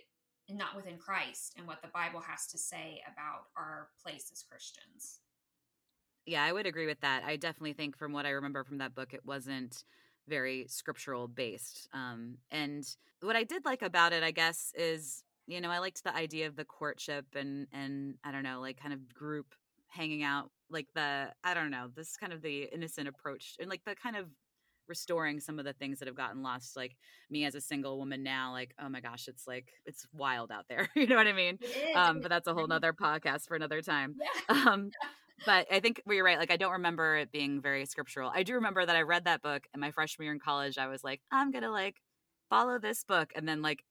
not 0.48 0.74
within 0.74 0.98
Christ 0.98 1.54
and 1.56 1.66
what 1.66 1.80
the 1.80 1.88
Bible 1.88 2.20
has 2.20 2.46
to 2.48 2.58
say 2.58 3.00
about 3.06 3.44
our 3.56 3.88
place 4.02 4.30
as 4.32 4.42
Christians. 4.42 5.20
Yeah, 6.26 6.44
I 6.44 6.52
would 6.52 6.66
agree 6.66 6.86
with 6.86 7.00
that. 7.00 7.22
I 7.24 7.36
definitely 7.36 7.72
think 7.72 7.96
from 7.96 8.12
what 8.12 8.26
I 8.26 8.30
remember 8.30 8.64
from 8.64 8.78
that 8.78 8.94
book, 8.94 9.14
it 9.14 9.24
wasn't 9.24 9.84
very 10.28 10.66
scriptural 10.68 11.28
based. 11.28 11.88
Um, 11.92 12.38
and 12.50 12.84
what 13.20 13.36
I 13.36 13.44
did 13.44 13.64
like 13.64 13.82
about 13.82 14.12
it, 14.12 14.22
I 14.22 14.30
guess, 14.30 14.72
is 14.76 15.22
you 15.46 15.60
know 15.60 15.70
I 15.70 15.78
liked 15.78 16.04
the 16.04 16.14
idea 16.14 16.46
of 16.46 16.56
the 16.56 16.64
courtship 16.64 17.26
and 17.34 17.66
and 17.72 18.14
I 18.24 18.32
don't 18.32 18.42
know, 18.42 18.60
like 18.60 18.80
kind 18.80 18.94
of 18.94 19.12
group 19.12 19.54
hanging 19.88 20.22
out, 20.22 20.50
like 20.70 20.86
the 20.94 21.32
I 21.44 21.54
don't 21.54 21.70
know, 21.70 21.88
this 21.94 22.16
kind 22.16 22.32
of 22.32 22.42
the 22.42 22.68
innocent 22.72 23.08
approach 23.08 23.56
and 23.58 23.68
like 23.68 23.84
the 23.84 23.94
kind 23.94 24.16
of 24.16 24.26
restoring 24.90 25.40
some 25.40 25.58
of 25.58 25.64
the 25.64 25.72
things 25.72 26.00
that 26.00 26.08
have 26.08 26.16
gotten 26.16 26.42
lost 26.42 26.76
like 26.76 26.96
me 27.30 27.44
as 27.44 27.54
a 27.54 27.60
single 27.60 27.96
woman 27.96 28.24
now 28.24 28.52
like 28.52 28.74
oh 28.82 28.88
my 28.88 29.00
gosh 29.00 29.28
it's 29.28 29.46
like 29.46 29.72
it's 29.86 30.04
wild 30.12 30.50
out 30.50 30.66
there 30.68 30.90
you 30.96 31.06
know 31.06 31.14
what 31.14 31.28
i 31.28 31.32
mean 31.32 31.58
um 31.94 32.20
but 32.20 32.28
that's 32.28 32.48
a 32.48 32.52
whole 32.52 32.66
nother 32.66 32.92
podcast 32.92 33.46
for 33.46 33.54
another 33.54 33.80
time 33.80 34.16
yeah. 34.20 34.64
um 34.66 34.90
but 35.46 35.66
I 35.70 35.80
think 35.80 36.02
we 36.06 36.18
are 36.20 36.24
right. 36.24 36.38
Like, 36.38 36.50
I 36.50 36.56
don't 36.56 36.72
remember 36.72 37.16
it 37.16 37.32
being 37.32 37.60
very 37.60 37.86
scriptural. 37.86 38.30
I 38.34 38.42
do 38.42 38.54
remember 38.54 38.84
that 38.84 38.96
I 38.96 39.02
read 39.02 39.24
that 39.24 39.42
book 39.42 39.66
in 39.74 39.80
my 39.80 39.90
freshman 39.90 40.24
year 40.24 40.32
in 40.32 40.40
college. 40.40 40.78
I 40.78 40.88
was 40.88 41.02
like, 41.04 41.20
I'm 41.30 41.52
to 41.52 41.70
like 41.70 41.96
follow 42.48 42.78
this 42.78 43.04
book. 43.04 43.32
And 43.34 43.48
then, 43.48 43.62
like, 43.62 43.84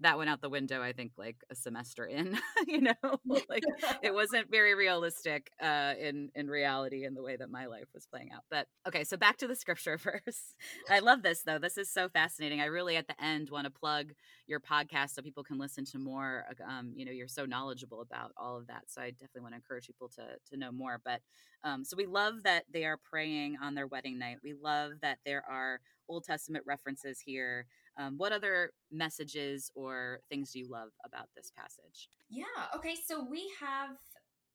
that 0.00 0.18
went 0.18 0.30
out 0.30 0.40
the 0.40 0.48
window 0.48 0.82
i 0.82 0.92
think 0.92 1.12
like 1.16 1.36
a 1.50 1.54
semester 1.54 2.04
in 2.04 2.38
you 2.66 2.80
know? 2.80 2.92
Like 3.48 3.64
it 4.02 4.14
wasn't 4.14 4.50
very 4.50 4.74
realistic 4.74 5.50
uh 5.62 5.94
in 5.98 6.30
in 6.34 6.48
reality 6.48 7.04
in 7.04 7.14
the 7.14 7.22
way 7.22 7.36
that 7.36 7.50
my 7.50 7.66
life 7.66 7.88
was 7.94 8.06
playing 8.06 8.30
out 8.32 8.42
but 8.50 8.66
okay 8.86 9.04
so 9.04 9.16
back 9.16 9.36
to 9.38 9.46
the 9.46 9.56
scripture 9.56 9.96
verse. 10.02 10.54
I 10.90 11.00
love 11.00 11.22
this 11.22 11.42
though. 11.42 11.58
This 11.58 11.78
is 11.78 11.90
so 11.90 12.08
fascinating. 12.08 12.60
I 12.60 12.66
really 12.66 12.96
at 12.96 13.06
the 13.06 13.22
end 13.22 13.50
want 13.50 13.64
to 13.64 13.70
plug 13.70 14.12
your 14.46 14.60
podcast 14.60 15.10
so 15.10 15.22
people 15.22 15.44
can 15.44 15.58
listen 15.58 15.84
to 15.86 15.98
more 15.98 16.44
um 16.68 16.92
you 16.94 17.04
know 17.04 17.12
you're 17.12 17.28
so 17.28 17.44
knowledgeable 17.44 18.00
about 18.00 18.32
all 18.36 18.56
of 18.56 18.66
that 18.66 18.84
so 18.88 19.00
i 19.00 19.10
definitely 19.10 19.42
want 19.42 19.52
to 19.52 19.56
encourage 19.56 19.86
people 19.86 20.08
to 20.08 20.22
to 20.50 20.56
know 20.56 20.72
more 20.72 21.00
but 21.04 21.20
um 21.64 21.84
so 21.84 21.96
we 21.96 22.06
love 22.06 22.42
that 22.44 22.64
they 22.72 22.84
are 22.84 22.96
praying 22.96 23.56
on 23.62 23.74
their 23.74 23.86
wedding 23.86 24.18
night. 24.18 24.38
We 24.42 24.54
love 24.54 24.92
that 25.02 25.18
there 25.24 25.44
are 25.48 25.80
old 26.12 26.24
testament 26.24 26.64
references 26.66 27.20
here 27.20 27.66
um, 27.98 28.16
what 28.16 28.32
other 28.32 28.72
messages 28.90 29.70
or 29.74 30.20
things 30.28 30.52
do 30.52 30.58
you 30.58 30.68
love 30.68 30.90
about 31.04 31.28
this 31.36 31.52
passage? 31.56 32.08
Yeah. 32.30 32.44
Okay. 32.74 32.96
So 33.06 33.26
we 33.28 33.50
have, 33.60 33.90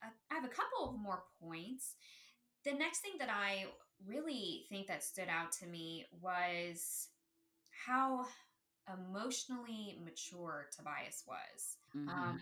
a, 0.03 0.07
I 0.31 0.35
have 0.35 0.45
a 0.45 0.47
couple 0.47 0.89
of 0.89 0.99
more 0.99 1.23
points. 1.41 1.95
The 2.65 2.73
next 2.73 2.99
thing 2.99 3.13
that 3.19 3.29
I 3.29 3.65
really 4.05 4.65
think 4.69 4.87
that 4.87 5.03
stood 5.03 5.27
out 5.29 5.51
to 5.53 5.67
me 5.67 6.05
was 6.21 7.09
how 7.85 8.25
emotionally 8.91 9.99
mature 10.03 10.67
Tobias 10.75 11.23
was. 11.27 11.77
Because, 11.93 12.07
mm-hmm. 12.07 12.29
um, 12.29 12.39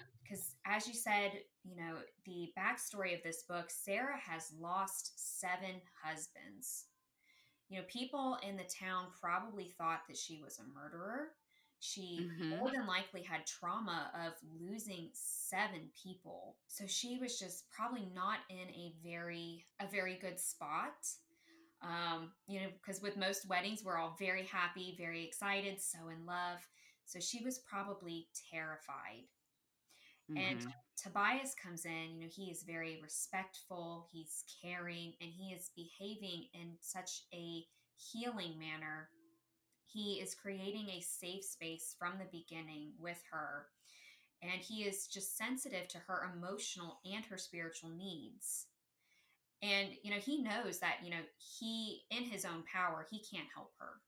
as 0.65 0.87
you 0.87 0.93
said, 0.93 1.31
you 1.63 1.75
know, 1.75 1.95
the 2.25 2.51
backstory 2.57 3.13
of 3.13 3.23
this 3.23 3.43
book, 3.43 3.69
Sarah 3.69 4.17
has 4.17 4.53
lost 4.59 5.11
seven 5.17 5.81
husbands 6.01 6.85
you 7.69 7.79
know, 7.79 7.85
people 7.91 8.37
in 8.47 8.57
the 8.57 8.63
town 8.63 9.05
probably 9.19 9.73
thought 9.77 10.01
that 10.07 10.17
she 10.17 10.39
was 10.43 10.59
a 10.59 10.73
murderer. 10.73 11.29
She 11.79 12.21
mm-hmm. 12.21 12.57
more 12.57 12.71
than 12.71 12.87
likely 12.87 13.21
had 13.21 13.45
trauma 13.45 14.11
of 14.25 14.33
losing 14.59 15.09
seven 15.13 15.89
people. 16.01 16.55
So 16.67 16.85
she 16.87 17.17
was 17.19 17.37
just 17.37 17.69
probably 17.71 18.07
not 18.13 18.39
in 18.49 18.69
a 18.69 18.93
very 19.03 19.65
a 19.79 19.87
very 19.87 20.17
good 20.19 20.39
spot. 20.39 21.07
Um, 21.81 22.31
you 22.47 22.61
know, 22.61 22.67
because 22.81 23.01
with 23.01 23.17
most 23.17 23.47
weddings 23.47 23.83
we're 23.83 23.97
all 23.97 24.15
very 24.17 24.45
happy, 24.45 24.95
very 24.97 25.23
excited, 25.23 25.81
so 25.81 26.09
in 26.09 26.25
love. 26.25 26.59
So 27.05 27.19
she 27.19 27.43
was 27.43 27.59
probably 27.59 28.27
terrified. 28.51 29.25
Mm-hmm. 30.29 30.37
And 30.37 30.67
Tobias 31.01 31.53
comes 31.61 31.85
in, 31.85 32.15
you 32.15 32.21
know, 32.21 32.31
he 32.31 32.45
is 32.45 32.63
very 32.63 32.99
respectful, 33.01 34.07
he's 34.11 34.43
caring, 34.63 35.13
and 35.21 35.29
he 35.31 35.53
is 35.53 35.71
behaving 35.75 36.45
in 36.53 36.71
such 36.81 37.23
a 37.33 37.63
healing 37.97 38.57
manner. 38.57 39.09
He 39.85 40.19
is 40.21 40.35
creating 40.35 40.89
a 40.89 41.01
safe 41.01 41.43
space 41.43 41.95
from 41.97 42.13
the 42.17 42.37
beginning 42.37 42.93
with 42.99 43.21
her. 43.31 43.67
And 44.41 44.61
he 44.61 44.83
is 44.83 45.07
just 45.07 45.37
sensitive 45.37 45.87
to 45.89 45.99
her 45.99 46.29
emotional 46.35 46.99
and 47.05 47.23
her 47.25 47.37
spiritual 47.37 47.89
needs. 47.89 48.65
And, 49.61 49.89
you 50.03 50.11
know, 50.11 50.19
he 50.19 50.41
knows 50.41 50.79
that, 50.79 50.97
you 51.03 51.09
know, 51.09 51.23
he, 51.59 52.01
in 52.11 52.23
his 52.23 52.45
own 52.45 52.63
power, 52.71 53.07
he 53.09 53.19
can't 53.19 53.47
help 53.53 53.71
her. 53.79 54.01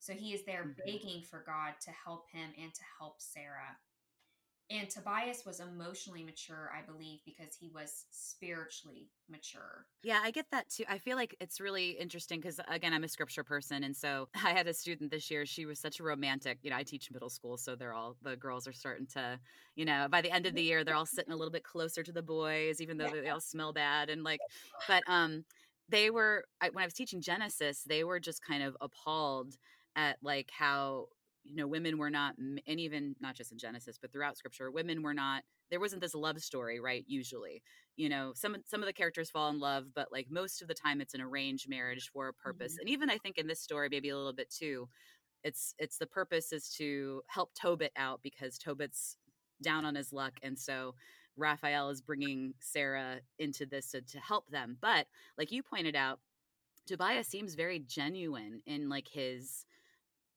So 0.00 0.12
he 0.12 0.34
is 0.34 0.44
there 0.44 0.62
mm-hmm. 0.64 0.80
begging 0.84 1.22
for 1.22 1.44
God 1.46 1.74
to 1.82 1.90
help 1.90 2.24
him 2.32 2.50
and 2.60 2.74
to 2.74 2.82
help 2.98 3.16
Sarah. 3.18 3.76
And 4.70 4.90
Tobias 4.90 5.46
was 5.46 5.60
emotionally 5.60 6.22
mature, 6.22 6.70
I 6.76 6.84
believe, 6.84 7.20
because 7.24 7.56
he 7.58 7.70
was 7.74 8.04
spiritually 8.10 9.08
mature. 9.30 9.86
Yeah, 10.02 10.20
I 10.22 10.30
get 10.30 10.44
that 10.50 10.68
too. 10.68 10.84
I 10.86 10.98
feel 10.98 11.16
like 11.16 11.34
it's 11.40 11.58
really 11.58 11.92
interesting 11.92 12.38
because, 12.38 12.60
again, 12.68 12.92
I'm 12.92 13.02
a 13.02 13.08
scripture 13.08 13.42
person. 13.42 13.82
And 13.84 13.96
so 13.96 14.28
I 14.44 14.50
had 14.50 14.66
a 14.66 14.74
student 14.74 15.10
this 15.10 15.30
year. 15.30 15.46
She 15.46 15.64
was 15.64 15.80
such 15.80 16.00
a 16.00 16.02
romantic. 16.02 16.58
You 16.62 16.70
know, 16.70 16.76
I 16.76 16.82
teach 16.82 17.10
middle 17.10 17.30
school. 17.30 17.56
So 17.56 17.76
they're 17.76 17.94
all, 17.94 18.16
the 18.22 18.36
girls 18.36 18.68
are 18.68 18.74
starting 18.74 19.06
to, 19.14 19.40
you 19.74 19.86
know, 19.86 20.06
by 20.10 20.20
the 20.20 20.30
end 20.30 20.44
of 20.44 20.54
the 20.54 20.62
year, 20.62 20.84
they're 20.84 20.94
all 20.94 21.06
sitting 21.06 21.32
a 21.32 21.36
little 21.36 21.52
bit 21.52 21.64
closer 21.64 22.02
to 22.02 22.12
the 22.12 22.22
boys, 22.22 22.82
even 22.82 22.98
though 22.98 23.06
yeah. 23.06 23.22
they 23.22 23.28
all 23.30 23.40
smell 23.40 23.72
bad. 23.72 24.10
And 24.10 24.22
like, 24.22 24.40
but, 24.88 25.02
um, 25.06 25.44
they 25.88 26.10
were, 26.10 26.44
I, 26.60 26.68
when 26.68 26.82
I 26.82 26.86
was 26.86 26.92
teaching 26.92 27.22
Genesis, 27.22 27.84
they 27.86 28.04
were 28.04 28.20
just 28.20 28.44
kind 28.44 28.62
of 28.62 28.76
appalled 28.82 29.54
at 29.96 30.18
like 30.22 30.50
how 30.56 31.06
you 31.48 31.56
know 31.56 31.66
women 31.66 31.98
were 31.98 32.10
not 32.10 32.36
and 32.38 32.60
even 32.66 33.16
not 33.20 33.34
just 33.34 33.52
in 33.52 33.58
genesis 33.58 33.98
but 34.00 34.12
throughout 34.12 34.36
scripture 34.36 34.70
women 34.70 35.02
were 35.02 35.14
not 35.14 35.42
there 35.70 35.80
wasn't 35.80 36.00
this 36.00 36.14
love 36.14 36.40
story 36.40 36.80
right 36.80 37.04
usually. 37.06 37.62
You 37.96 38.08
know 38.08 38.32
some 38.34 38.56
some 38.66 38.80
of 38.80 38.86
the 38.86 38.92
characters 38.92 39.30
fall 39.30 39.50
in 39.50 39.58
love 39.58 39.86
but 39.94 40.12
like 40.12 40.28
most 40.30 40.62
of 40.62 40.68
the 40.68 40.74
time 40.74 41.00
it's 41.00 41.14
an 41.14 41.20
arranged 41.20 41.68
marriage 41.68 42.10
for 42.12 42.28
a 42.28 42.32
purpose. 42.32 42.74
Mm-hmm. 42.74 42.80
and 42.80 42.88
even 42.90 43.10
i 43.10 43.18
think 43.18 43.38
in 43.38 43.46
this 43.46 43.60
story 43.60 43.88
maybe 43.90 44.10
a 44.10 44.16
little 44.16 44.32
bit 44.32 44.50
too 44.50 44.88
it's 45.44 45.74
it's 45.78 45.98
the 45.98 46.06
purpose 46.06 46.52
is 46.52 46.70
to 46.74 47.22
help 47.26 47.52
tobit 47.54 47.92
out 47.96 48.20
because 48.22 48.58
tobit's 48.58 49.16
down 49.62 49.84
on 49.84 49.94
his 49.94 50.12
luck 50.12 50.34
and 50.42 50.58
so 50.58 50.94
raphael 51.36 51.90
is 51.90 52.00
bringing 52.00 52.54
sarah 52.60 53.20
into 53.38 53.64
this 53.66 53.92
to, 53.92 54.00
to 54.02 54.18
help 54.18 54.50
them. 54.50 54.76
But 54.80 55.06
like 55.36 55.52
you 55.52 55.62
pointed 55.62 55.96
out 55.96 56.20
tobias 56.86 57.28
seems 57.28 57.54
very 57.54 57.78
genuine 57.80 58.60
in 58.66 58.88
like 58.88 59.08
his 59.08 59.64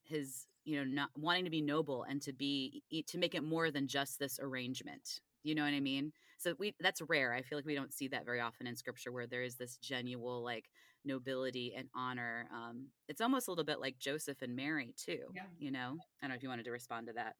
his 0.04 0.48
you 0.64 0.78
know 0.78 0.84
not 0.84 1.10
wanting 1.16 1.46
to 1.46 1.52
be 1.52 1.62
noble 1.62 2.04
and 2.04 2.22
to 2.22 2.34
be 2.34 2.84
to 3.08 3.18
make 3.18 3.36
it 3.36 3.44
more 3.44 3.72
than 3.72 3.88
just 3.88 4.20
this 4.20 4.40
arrangement 4.42 5.22
you 5.44 5.56
know 5.56 5.64
what 5.64 5.74
i 5.74 5.80
mean? 5.80 6.12
So 6.38 6.56
we 6.58 6.76
that's 6.80 7.02
rare 7.02 7.34
i 7.34 7.42
feel 7.42 7.58
like 7.58 7.66
we 7.66 7.76
don't 7.76 7.94
see 7.94 8.08
that 8.10 8.26
very 8.26 8.40
often 8.40 8.68
in 8.68 8.76
scripture 8.76 9.12
where 9.12 9.28
there 9.28 9.44
is 9.44 9.56
this 9.56 9.78
genuine 9.78 10.44
like 10.44 10.70
nobility 11.04 11.74
and 11.76 11.88
honor 11.96 12.48
um 12.54 12.88
it's 13.08 13.22
almost 13.22 13.48
a 13.48 13.52
little 13.52 13.66
bit 13.66 13.80
like 13.80 13.98
joseph 13.98 14.42
and 14.44 14.56
mary 14.56 14.94
too 14.98 15.20
yeah. 15.34 15.44
you 15.58 15.72
know? 15.72 15.98
I 16.22 16.26
don't 16.26 16.30
know 16.30 16.36
if 16.36 16.44
you 16.44 16.50
wanted 16.50 16.66
to 16.66 16.72
respond 16.72 17.08
to 17.08 17.14
that. 17.14 17.36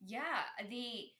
Yeah 0.00 0.42
the 0.68 1.10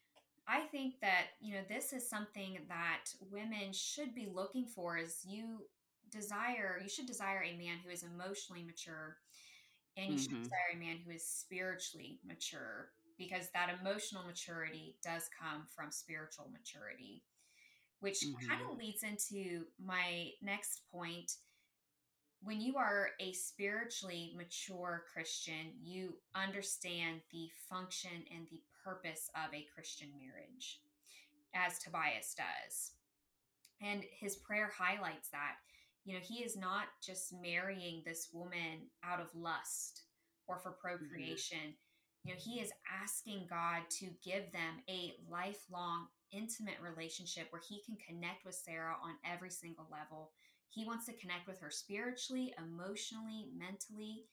I 0.46 0.60
think 0.60 0.94
that, 1.02 1.26
you 1.40 1.54
know, 1.54 1.60
this 1.68 1.92
is 1.92 2.08
something 2.08 2.58
that 2.68 3.04
women 3.30 3.72
should 3.72 4.14
be 4.14 4.28
looking 4.32 4.66
for 4.66 4.98
is 4.98 5.20
you 5.24 5.60
desire, 6.10 6.80
you 6.82 6.88
should 6.88 7.06
desire 7.06 7.42
a 7.42 7.56
man 7.56 7.78
who 7.84 7.90
is 7.90 8.02
emotionally 8.02 8.64
mature 8.64 9.16
and 9.96 10.06
you 10.06 10.14
mm-hmm. 10.14 10.22
should 10.22 10.42
desire 10.42 10.72
a 10.74 10.78
man 10.78 10.98
who 11.04 11.12
is 11.12 11.26
spiritually 11.26 12.18
mature 12.26 12.88
because 13.18 13.48
that 13.54 13.70
emotional 13.80 14.24
maturity 14.24 14.96
does 15.04 15.28
come 15.40 15.64
from 15.74 15.90
spiritual 15.90 16.48
maturity, 16.50 17.22
which 18.00 18.20
mm-hmm. 18.20 18.48
kind 18.48 18.62
of 18.62 18.76
leads 18.76 19.02
into 19.02 19.64
my 19.84 20.30
next 20.40 20.80
point. 20.92 21.32
When 22.42 22.60
you 22.60 22.76
are 22.76 23.10
a 23.20 23.32
spiritually 23.32 24.34
mature 24.36 25.04
Christian, 25.12 25.74
you 25.80 26.14
understand 26.34 27.20
the 27.30 27.48
function 27.70 28.24
and 28.34 28.46
the 28.50 28.62
purpose 28.84 29.30
of 29.36 29.54
a 29.54 29.66
Christian 29.72 30.08
marriage, 30.18 30.80
as 31.54 31.78
Tobias 31.78 32.34
does. 32.34 32.92
And 33.80 34.04
his 34.18 34.36
prayer 34.36 34.72
highlights 34.76 35.28
that. 35.28 35.56
You 36.04 36.14
know, 36.14 36.20
he 36.22 36.42
is 36.42 36.56
not 36.56 36.86
just 37.04 37.32
marrying 37.40 38.02
this 38.04 38.28
woman 38.32 38.90
out 39.04 39.20
of 39.20 39.34
lust 39.34 40.02
or 40.48 40.58
for 40.58 40.70
mm-hmm. 40.70 40.80
procreation. 40.80 41.58
Mm-hmm. 41.58 42.28
You 42.28 42.34
know, 42.34 42.40
he 42.40 42.60
is 42.60 42.72
asking 43.02 43.46
God 43.50 43.82
to 43.98 44.06
give 44.24 44.52
them 44.52 44.82
a 44.88 45.14
lifelong, 45.28 46.06
intimate 46.32 46.78
relationship 46.80 47.48
where 47.50 47.62
he 47.68 47.82
can 47.84 47.96
connect 47.96 48.44
with 48.44 48.54
Sarah 48.54 48.96
on 49.02 49.14
every 49.24 49.50
single 49.50 49.86
level. 49.90 50.30
He 50.70 50.84
wants 50.84 51.06
to 51.06 51.12
connect 51.14 51.46
with 51.46 51.60
her 51.60 51.70
spiritually, 51.70 52.54
emotionally, 52.58 53.48
mentally 53.56 54.26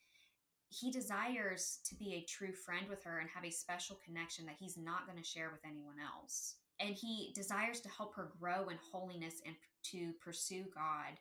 he 0.70 0.92
desires 0.92 1.80
to 1.86 1.96
be 1.96 2.14
a 2.14 2.26
true 2.30 2.54
friend 2.54 2.88
with 2.88 3.04
her 3.04 3.20
and 3.20 3.30
have 3.34 3.44
a 3.44 3.52
special 3.52 4.00
connection 4.06 4.46
that 4.46 4.58
he's 4.60 4.78
not 4.78 5.08
going 5.08 5.18
to 5.18 5.28
share 5.28 5.50
with 5.52 5.66
anyone 5.66 5.98
else. 6.00 6.56
And 6.80 6.96
he 6.96 7.34
desires 7.36 7.82
to 7.82 7.90
help 7.90 8.16
her 8.16 8.32
grow 8.40 8.70
in 8.70 8.78
holiness 8.92 9.42
and 9.46 9.56
to 9.92 10.14
pursue 10.24 10.66
God. 10.74 11.18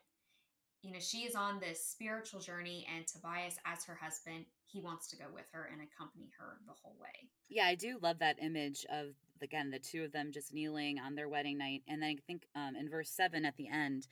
You 0.81 0.93
know, 0.93 0.99
she 0.99 1.19
is 1.19 1.35
on 1.35 1.59
this 1.59 1.83
spiritual 1.83 2.39
journey, 2.39 2.87
and 2.95 3.05
Tobias, 3.05 3.57
as 3.65 3.83
her 3.85 3.95
husband, 3.95 4.45
he 4.65 4.79
wants 4.79 5.07
to 5.07 5.17
go 5.17 5.25
with 5.33 5.45
her 5.51 5.69
and 5.71 5.81
accompany 5.81 6.31
her 6.39 6.57
the 6.65 6.73
whole 6.81 6.95
way. 7.01 7.27
Yeah, 7.49 7.65
I 7.65 7.75
do 7.75 7.97
love 8.01 8.19
that 8.19 8.37
image 8.41 8.85
of, 8.89 9.07
again, 9.41 9.71
the 9.71 9.79
two 9.79 10.03
of 10.03 10.11
them 10.11 10.31
just 10.31 10.53
kneeling 10.53 10.97
on 10.99 11.15
their 11.15 11.27
wedding 11.27 11.57
night. 11.57 11.81
And 11.87 12.01
then 12.01 12.09
I 12.09 12.15
think 12.25 12.47
um, 12.55 12.75
in 12.79 12.89
verse 12.89 13.09
seven 13.09 13.43
at 13.43 13.57
the 13.57 13.67
end, 13.67 14.07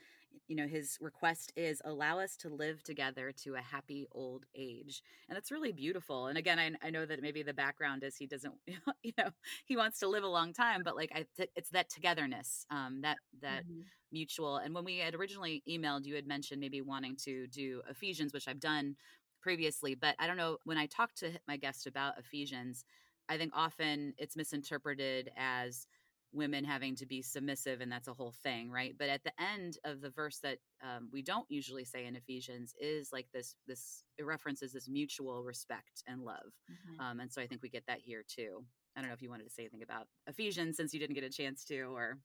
you 0.48 0.56
know 0.56 0.68
his 0.68 0.98
request 1.02 1.52
is 1.56 1.82
allow 1.86 2.20
us 2.20 2.36
to 2.38 2.50
live 2.50 2.82
together 2.84 3.32
to 3.44 3.56
a 3.56 3.62
happy 3.62 4.08
old 4.13 4.46
age 4.56 5.04
and 5.28 5.36
that's 5.36 5.52
really 5.52 5.72
beautiful 5.72 6.28
and 6.28 6.38
again 6.38 6.60
I, 6.60 6.72
I 6.86 6.90
know 6.90 7.06
that 7.06 7.22
maybe 7.22 7.44
the 7.44 7.54
background 7.54 8.04
is 8.04 8.16
he 8.16 8.28
doesn't 8.28 8.54
you 9.04 9.13
know 9.18 9.30
he 9.66 9.78
wants 9.78 10.00
to 10.00 10.08
live 10.08 10.24
a 10.24 10.28
long 10.28 10.54
time 10.54 10.82
but 10.84 10.96
like 10.96 11.12
I, 11.13 11.26
it's 11.56 11.70
that 11.72 11.90
togetherness 11.90 12.66
um, 12.72 13.02
that 13.02 13.18
that 13.42 13.63
mm-hmm. 13.63 13.82
mutual 14.12 14.58
and 14.58 14.74
when 14.74 14.86
we 14.86 14.98
had 15.00 15.16
originally 15.16 15.63
emailed 15.70 16.06
you 16.06 16.16
had 16.16 16.28
mentioned 16.28 16.62
maybe 16.62 16.82
wanting 16.82 17.16
to 17.24 17.48
do 17.48 17.82
ephesians 17.90 18.34
which 18.34 18.48
i've 18.48 18.60
done 18.60 18.96
previously 19.42 19.96
but 19.96 20.16
i 20.20 20.28
don't 20.28 20.38
know 20.38 20.58
when 20.63 20.78
i 20.78 20.86
talked 20.86 21.18
to 21.18 21.32
my 21.48 21.58
guest 21.58 21.88
about 21.88 22.18
ephesians 22.18 22.86
i 23.30 23.38
think 23.38 23.52
often 23.56 24.13
it's 24.18 24.36
misinterpreted 24.36 25.30
as 25.38 25.88
women 26.34 26.63
having 26.63 26.96
to 26.96 27.06
be 27.06 27.22
submissive 27.22 27.82
and 27.82 27.92
that's 27.92 28.08
a 28.08 28.13
whole 28.13 28.34
thing 28.44 28.70
right? 28.70 28.96
But 28.98 29.10
at 29.10 29.24
the 29.24 29.32
end 29.42 29.78
of 29.84 30.02
the 30.02 30.10
verse 30.10 30.40
that 30.44 30.58
um, 30.84 31.10
we 31.12 31.22
don't 31.22 31.46
usually 31.50 31.86
say 31.86 32.06
in 32.06 32.16
ephesians 32.16 32.74
is 32.80 33.10
like 33.12 33.28
this 33.34 33.56
this 33.68 34.04
it 34.18 34.26
references 34.26 34.74
this 34.74 34.90
mutual 34.90 35.44
respect 35.44 36.04
and 36.08 36.22
love. 36.22 36.52
Mm-hmm. 36.72 37.06
um, 37.06 37.20
and 37.20 37.32
so 37.32 37.42
i 37.42 37.48
think 37.48 37.62
we 37.63 37.70
get 37.70 37.86
that 37.88 38.00
here 38.00 38.24
too. 38.28 38.63
I 38.96 39.02
don't 39.02 39.10
know 39.10 39.13
if 39.13 39.22
you 39.22 39.30
wanted 39.30 39.46
to 39.46 39.54
say 39.54 39.63
anything 39.63 39.84
about 39.84 40.08
ephesians 40.28 40.78
since 40.78 40.94
you 40.94 41.00
didn't 41.00 41.16
get 41.16 41.24
a 41.24 41.30
chance 41.30 41.63
to 41.66 41.82
or 41.82 42.18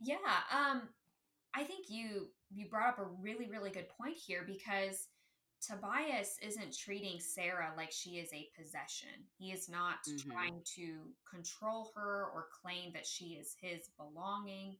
yeah 0.00 0.16
um 0.52 0.82
i 1.54 1.64
think 1.64 1.86
you 1.88 2.28
you 2.50 2.68
brought 2.68 2.88
up 2.88 2.98
a 2.98 3.06
really 3.20 3.48
really 3.48 3.70
good 3.70 3.88
point 3.88 4.16
here 4.16 4.44
because 4.46 5.08
Tobias 5.66 6.36
isn't 6.42 6.76
treating 6.76 7.18
Sarah 7.20 7.72
like 7.76 7.90
she 7.90 8.18
is 8.18 8.28
a 8.32 8.50
possession. 8.56 9.08
He 9.38 9.52
is 9.52 9.68
not 9.68 10.04
mm-hmm. 10.08 10.30
trying 10.30 10.60
to 10.76 10.98
control 11.30 11.90
her 11.94 12.26
or 12.34 12.48
claim 12.62 12.92
that 12.92 13.06
she 13.06 13.38
is 13.40 13.56
his 13.60 13.88
belonging. 13.96 14.76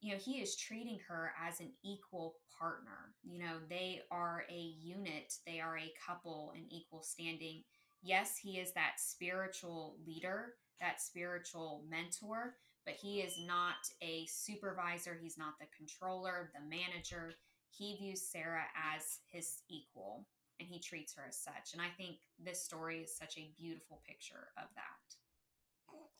You 0.00 0.12
know, 0.12 0.18
he 0.18 0.40
is 0.40 0.56
treating 0.56 0.98
her 1.08 1.32
as 1.46 1.60
an 1.60 1.72
equal 1.84 2.36
partner. 2.58 3.14
You 3.22 3.40
know, 3.40 3.58
they 3.68 4.02
are 4.10 4.44
a 4.50 4.58
unit, 4.58 5.34
they 5.46 5.60
are 5.60 5.78
a 5.78 5.92
couple 6.06 6.52
in 6.56 6.64
equal 6.70 7.02
standing. 7.02 7.62
Yes, 8.02 8.36
he 8.40 8.58
is 8.58 8.72
that 8.72 8.94
spiritual 8.98 9.96
leader, 10.06 10.54
that 10.80 11.00
spiritual 11.00 11.84
mentor, 11.88 12.56
but 12.84 12.94
he 12.94 13.20
is 13.20 13.34
not 13.44 13.74
a 14.00 14.26
supervisor, 14.26 15.18
he's 15.20 15.36
not 15.36 15.54
the 15.58 15.66
controller, 15.76 16.52
the 16.54 16.60
manager 16.68 17.34
he 17.76 17.96
views 17.96 18.22
Sarah 18.22 18.66
as 18.94 19.20
his 19.30 19.62
equal 19.68 20.26
and 20.58 20.68
he 20.68 20.80
treats 20.80 21.14
her 21.14 21.24
as 21.28 21.36
such. 21.36 21.74
And 21.74 21.82
I 21.82 21.88
think 21.96 22.16
this 22.42 22.64
story 22.64 23.00
is 23.00 23.14
such 23.14 23.36
a 23.36 23.50
beautiful 23.58 24.00
picture 24.06 24.48
of 24.56 24.68
that. 24.74 25.16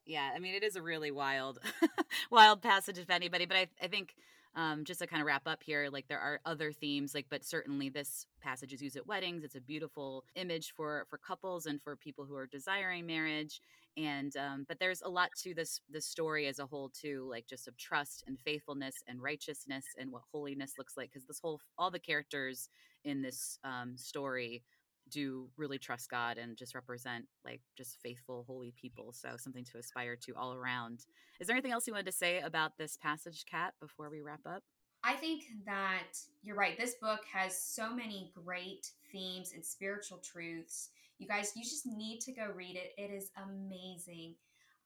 Yeah, 0.05 0.31
I 0.35 0.39
mean, 0.39 0.55
it 0.55 0.63
is 0.63 0.77
a 0.77 0.83
really 0.83 1.11
wild, 1.11 1.59
wild 2.31 2.63
passage, 2.63 2.99
if 2.99 3.11
anybody. 3.11 3.45
But 3.45 3.57
I, 3.57 3.67
I 3.83 3.89
think 3.89 4.15
um, 4.57 4.85
just 4.85 5.01
to 5.01 5.07
kind 5.07 5.23
of 5.23 5.27
wrap 5.27 5.47
up 5.47 5.63
here, 5.63 5.89
like 5.93 6.09
there 6.09 6.19
are 6.19 6.41
other 6.45 6.73
themes, 6.73 7.15
like 7.15 7.27
but 7.31 7.45
certainly 7.45 7.89
this 7.89 8.27
passage 8.41 8.73
is 8.73 8.83
used 8.83 8.97
at 8.97 9.07
weddings. 9.07 9.45
It's 9.45 9.55
a 9.55 9.61
beautiful 9.61 10.25
image 10.35 10.73
for 10.75 11.07
for 11.09 11.19
couples 11.19 11.67
and 11.67 11.81
for 11.83 11.95
people 11.95 12.25
who 12.25 12.37
are 12.37 12.47
desiring 12.47 13.07
marriage 13.07 13.61
and 13.97 14.37
um, 14.37 14.65
but 14.69 14.79
there's 14.79 15.03
a 15.03 15.09
lot 15.09 15.31
to 15.43 15.55
this 15.55 15.81
the 15.91 16.01
story 16.01 16.47
as 16.47 16.59
a 16.59 16.67
whole 16.67 16.91
too 16.91 17.27
like 17.31 17.47
just 17.47 17.67
of 17.67 17.77
trust 17.77 18.25
and 18.27 18.39
faithfulness 18.45 19.03
and 19.07 19.23
righteousness 19.23 19.87
and 19.99 20.13
what 20.13 20.23
holiness 20.33 20.75
looks 20.79 20.97
like 20.97 21.11
because 21.11 21.27
this 21.27 21.41
whole 21.41 21.61
all 21.79 21.91
the 21.91 21.99
characters 21.99 22.69
in 23.05 23.23
this 23.23 23.59
um, 23.65 23.97
story 23.97 24.63
do 25.11 25.49
really 25.57 25.79
trust 25.79 26.11
god 26.11 26.39
and 26.39 26.57
just 26.57 26.75
represent 26.75 27.25
like 27.45 27.61
just 27.77 27.99
faithful 28.03 28.45
holy 28.47 28.73
people 28.81 29.13
so 29.13 29.31
something 29.37 29.65
to 29.65 29.79
aspire 29.79 30.17
to 30.17 30.35
all 30.35 30.55
around 30.55 31.05
is 31.41 31.47
there 31.47 31.57
anything 31.57 31.73
else 31.73 31.87
you 31.87 31.93
wanted 31.93 32.07
to 32.07 32.13
say 32.13 32.41
about 32.41 32.73
this 32.79 32.97
passage 32.97 33.45
kat 33.51 33.75
before 33.81 34.11
we 34.11 34.21
wrap 34.21 34.41
up 34.47 34.63
I 35.05 35.13
think 35.13 35.45
that 35.67 36.19
you're 36.43 36.57
right. 36.57 36.77
This 36.77 36.95
book 37.01 37.21
has 37.33 37.63
so 37.63 37.95
many 37.95 38.33
great 38.35 38.91
themes 39.13 39.53
and 39.55 39.65
spiritual 39.65 40.19
truths 40.19 40.89
you 41.19 41.27
guys, 41.27 41.53
you 41.55 41.65
just 41.65 41.87
need 41.87 42.21
to 42.21 42.33
go 42.33 42.49
read 42.55 42.77
it. 42.77 42.93
It 42.99 43.11
is 43.11 43.31
amazing. 43.43 44.35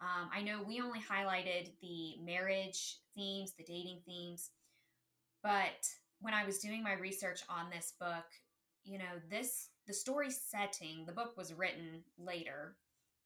Um, 0.00 0.30
I 0.32 0.42
know 0.42 0.62
we 0.66 0.80
only 0.80 1.00
highlighted 1.00 1.70
the 1.82 2.16
marriage 2.24 2.98
themes, 3.14 3.52
the 3.58 3.64
dating 3.64 4.00
themes, 4.06 4.50
but 5.42 5.86
when 6.20 6.34
I 6.34 6.44
was 6.44 6.58
doing 6.58 6.82
my 6.82 6.94
research 6.94 7.40
on 7.48 7.68
this 7.70 7.94
book, 7.98 8.24
you 8.84 8.98
know, 8.98 9.20
this, 9.28 9.68
the 9.90 9.94
story 9.94 10.30
setting, 10.30 11.04
the 11.04 11.12
book 11.12 11.36
was 11.36 11.52
written 11.52 12.04
later, 12.16 12.76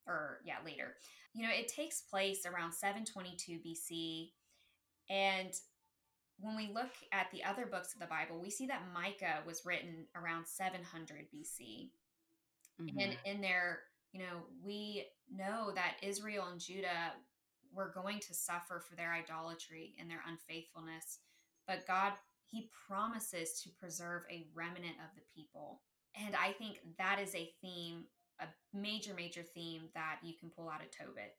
or 0.07 0.38
yeah, 0.46 0.57
later. 0.64 0.94
You 1.35 1.42
know, 1.42 1.53
it 1.53 1.68
takes 1.68 2.00
place 2.00 2.46
around 2.46 2.72
722 2.72 3.59
BC. 3.59 4.31
And 5.11 5.53
when 6.40 6.57
we 6.57 6.70
look 6.72 6.92
at 7.12 7.27
the 7.31 7.44
other 7.44 7.66
books 7.66 7.92
of 7.92 8.00
the 8.00 8.07
Bible, 8.07 8.40
we 8.40 8.48
see 8.48 8.66
that 8.68 8.81
Micah 8.94 9.42
was 9.46 9.66
written 9.66 10.07
around 10.16 10.46
700 10.46 11.27
BC. 11.35 11.90
Mm-hmm. 12.81 12.98
And 12.98 13.16
in 13.27 13.42
there, 13.42 13.81
you 14.12 14.20
know, 14.20 14.46
we 14.64 15.05
know 15.31 15.70
that 15.74 15.96
Israel 16.03 16.46
and 16.50 16.59
Judah 16.59 17.12
were 17.74 17.92
going 17.94 18.20
to 18.20 18.33
suffer 18.33 18.81
for 18.81 18.96
their 18.96 19.12
idolatry 19.12 19.94
and 20.00 20.09
their 20.09 20.22
unfaithfulness. 20.27 21.18
But 21.68 21.87
God, 21.87 22.12
He 22.46 22.70
promises 22.88 23.61
to 23.64 23.68
preserve 23.79 24.22
a 24.31 24.46
remnant 24.55 24.96
of 25.05 25.14
the 25.14 25.22
people. 25.35 25.83
And 26.14 26.35
I 26.37 26.53
think 26.53 26.79
that 26.98 27.18
is 27.20 27.35
a 27.35 27.50
theme, 27.61 28.05
a 28.40 28.46
major, 28.72 29.14
major 29.14 29.42
theme 29.42 29.83
that 29.94 30.18
you 30.22 30.35
can 30.38 30.50
pull 30.50 30.68
out 30.68 30.83
of 30.83 30.90
Tobit. 30.90 31.35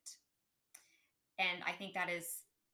And 1.39 1.63
I 1.65 1.71
think 1.71 1.93
that 1.93 2.09
is 2.09 2.25